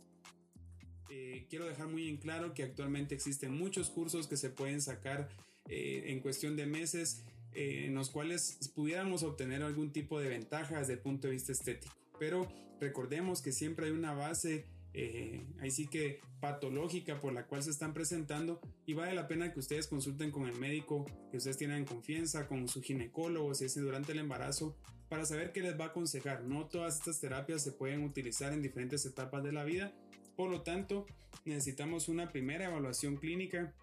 Eh, 1.11 1.45
quiero 1.47 1.67
dejar 1.67 1.89
muy 1.89 2.09
en 2.09 2.17
claro 2.17 2.55
que 2.55 2.63
actualmente 2.63 3.13
existen 3.13 3.55
muchos 3.55 3.91
cursos 3.91 4.25
que 4.25 4.35
se 4.35 4.49
pueden 4.49 4.81
sacar 4.81 5.29
en 5.65 6.19
cuestión 6.19 6.57
de 6.57 6.65
meses 6.65 7.23
en 7.53 7.93
los 7.95 8.09
cuales 8.09 8.57
pudiéramos 8.75 9.23
obtener 9.23 9.63
algún 9.63 9.93
tipo 9.93 10.19
de 10.19 10.27
ventaja 10.27 10.79
desde 10.79 10.93
el 10.93 10.99
punto 10.99 11.27
de 11.27 11.33
vista 11.33 11.51
estético. 11.53 11.95
Pero 12.19 12.51
recordemos 12.81 13.41
que 13.41 13.53
siempre 13.53 13.85
hay 13.85 13.91
una 13.93 14.13
base 14.13 14.65
eh, 14.93 15.43
ahí 15.59 15.71
sí 15.71 15.87
que 15.87 16.19
patológica 16.39 17.19
por 17.19 17.33
la 17.33 17.47
cual 17.47 17.63
se 17.63 17.71
están 17.71 17.93
presentando 17.93 18.61
y 18.85 18.93
vale 18.93 19.15
la 19.15 19.27
pena 19.27 19.51
que 19.51 19.59
ustedes 19.59 19.87
consulten 19.87 20.29
con 20.29 20.47
el 20.47 20.55
médico 20.55 21.05
que 21.31 21.37
ustedes 21.37 21.57
tienen 21.57 21.85
confianza, 21.85 22.47
con 22.47 22.67
su 22.67 22.81
ginecólogo 22.81 23.55
si 23.55 23.65
es 23.65 23.75
durante 23.75 24.11
el 24.11 24.19
embarazo 24.19 24.77
para 25.09 25.25
saber 25.25 25.51
qué 25.51 25.61
les 25.61 25.79
va 25.79 25.85
a 25.85 25.87
aconsejar. 25.87 26.43
No 26.43 26.67
todas 26.67 26.97
estas 26.97 27.19
terapias 27.19 27.63
se 27.63 27.71
pueden 27.71 28.03
utilizar 28.03 28.53
en 28.53 28.61
diferentes 28.61 29.05
etapas 29.05 29.43
de 29.43 29.51
la 29.51 29.63
vida, 29.63 29.93
por 30.35 30.49
lo 30.49 30.61
tanto 30.61 31.05
necesitamos 31.45 32.07
una 32.07 32.31
primera 32.31 32.65
evaluación 32.65 33.17
clínica 33.17 33.73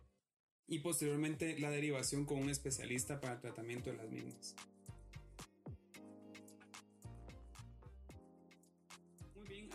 y 0.68 0.78
posteriormente 0.78 1.58
la 1.58 1.70
derivación 1.70 2.24
con 2.24 2.38
un 2.38 2.50
especialista 2.50 3.20
para 3.20 3.34
el 3.34 3.40
tratamiento 3.40 3.90
de 3.90 3.96
las 3.96 4.10
mismas. 4.10 4.54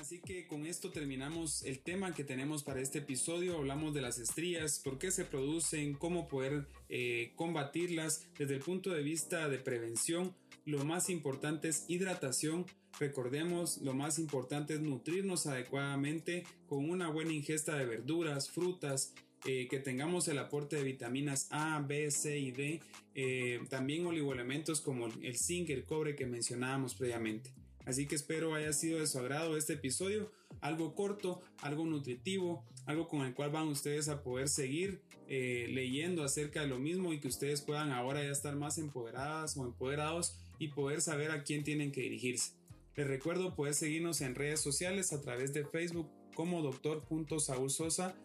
Así 0.05 0.19
que 0.19 0.45
con 0.45 0.67
esto 0.67 0.91
terminamos 0.91 1.63
el 1.63 1.79
tema 1.79 2.13
que 2.13 2.23
tenemos 2.23 2.61
para 2.61 2.79
este 2.79 2.99
episodio. 2.99 3.57
Hablamos 3.57 3.95
de 3.95 4.01
las 4.01 4.19
estrías, 4.19 4.77
por 4.77 4.99
qué 4.99 5.09
se 5.09 5.25
producen, 5.25 5.95
cómo 5.95 6.27
poder 6.27 6.67
eh, 6.89 7.33
combatirlas 7.35 8.27
desde 8.37 8.53
el 8.53 8.61
punto 8.61 8.91
de 8.91 9.01
vista 9.01 9.49
de 9.49 9.57
prevención. 9.57 10.35
Lo 10.63 10.85
más 10.85 11.09
importante 11.09 11.69
es 11.69 11.85
hidratación. 11.87 12.67
Recordemos, 12.99 13.79
lo 13.79 13.95
más 13.95 14.19
importante 14.19 14.75
es 14.75 14.81
nutrirnos 14.81 15.47
adecuadamente 15.47 16.43
con 16.67 16.87
una 16.87 17.09
buena 17.09 17.33
ingesta 17.33 17.75
de 17.75 17.87
verduras, 17.87 18.51
frutas, 18.51 19.11
eh, 19.47 19.67
que 19.67 19.79
tengamos 19.79 20.27
el 20.27 20.37
aporte 20.37 20.75
de 20.75 20.83
vitaminas 20.83 21.47
A, 21.49 21.81
B, 21.81 22.11
C 22.11 22.37
y 22.37 22.51
D, 22.51 22.79
eh, 23.15 23.59
también 23.71 24.05
oligoelementos 24.05 24.81
como 24.81 25.07
el 25.07 25.35
zinc, 25.35 25.71
el 25.71 25.83
cobre 25.83 26.15
que 26.15 26.27
mencionábamos 26.27 26.93
previamente. 26.93 27.64
Así 27.85 28.07
que 28.07 28.15
espero 28.15 28.55
haya 28.55 28.73
sido 28.73 28.99
de 28.99 29.07
su 29.07 29.19
agrado 29.19 29.57
este 29.57 29.73
episodio, 29.73 30.31
algo 30.61 30.95
corto, 30.95 31.41
algo 31.61 31.85
nutritivo, 31.85 32.65
algo 32.85 33.07
con 33.07 33.25
el 33.25 33.33
cual 33.33 33.51
van 33.51 33.67
ustedes 33.67 34.09
a 34.09 34.23
poder 34.23 34.49
seguir 34.49 35.01
eh, 35.27 35.67
leyendo 35.69 36.23
acerca 36.23 36.61
de 36.61 36.67
lo 36.67 36.79
mismo 36.79 37.13
y 37.13 37.19
que 37.19 37.27
ustedes 37.27 37.61
puedan 37.61 37.91
ahora 37.91 38.23
ya 38.23 38.31
estar 38.31 38.55
más 38.55 38.77
empoderadas 38.77 39.55
o 39.57 39.65
empoderados 39.65 40.35
y 40.59 40.69
poder 40.69 41.01
saber 41.01 41.31
a 41.31 41.43
quién 41.43 41.63
tienen 41.63 41.91
que 41.91 42.01
dirigirse. 42.01 42.51
Les 42.95 43.07
recuerdo 43.07 43.55
poder 43.55 43.73
seguirnos 43.73 44.21
en 44.21 44.35
redes 44.35 44.61
sociales 44.61 45.13
a 45.13 45.21
través 45.21 45.53
de 45.53 45.65
Facebook 45.65 46.09
como 46.33 46.61
doctor.saulsosa, 46.61 48.15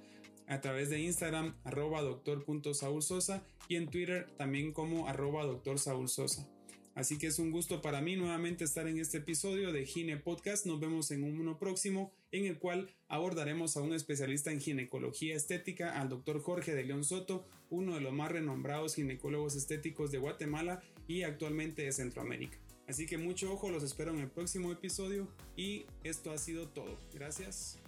a 0.47 0.61
través 0.61 0.91
de 0.91 1.01
Instagram 1.01 1.57
arroba 1.65 2.03
doctor.saulsosa 2.03 3.43
y 3.69 3.77
en 3.77 3.89
Twitter 3.89 4.29
también 4.37 4.73
como 4.73 5.09
arroba 5.09 5.45
doctorsaulsosa. 5.45 6.49
Así 7.01 7.17
que 7.17 7.29
es 7.29 7.39
un 7.39 7.51
gusto 7.51 7.81
para 7.81 8.03
mí 8.03 8.15
nuevamente 8.15 8.63
estar 8.63 8.87
en 8.87 8.99
este 8.99 9.17
episodio 9.17 9.73
de 9.73 9.87
Gine 9.87 10.19
Podcast. 10.19 10.67
Nos 10.67 10.81
vemos 10.81 11.11
en 11.11 11.25
uno 11.25 11.59
próximo 11.59 12.13
en 12.31 12.45
el 12.45 12.59
cual 12.59 12.91
abordaremos 13.09 13.75
a 13.79 13.81
un 13.81 13.95
especialista 13.95 14.53
en 14.53 14.61
ginecología 14.61 15.35
estética, 15.35 15.99
al 15.99 16.11
doctor 16.11 16.43
Jorge 16.43 16.75
de 16.75 16.85
León 16.85 17.05
Soto, 17.05 17.47
uno 17.71 17.95
de 17.95 18.03
los 18.03 18.13
más 18.13 18.31
renombrados 18.31 18.97
ginecólogos 18.97 19.57
estéticos 19.57 20.13
de 20.13 20.19
Guatemala 20.19 20.83
y 21.09 21.23
actualmente 21.23 21.81
de 21.81 21.93
Centroamérica. 21.93 22.59
Así 22.87 23.07
que 23.07 23.17
mucho 23.17 23.51
ojo, 23.51 23.71
los 23.71 23.83
espero 23.83 24.13
en 24.13 24.19
el 24.19 24.29
próximo 24.29 24.71
episodio 24.71 25.27
y 25.57 25.87
esto 26.05 26.33
ha 26.33 26.37
sido 26.37 26.69
todo. 26.69 26.99
Gracias. 27.15 27.79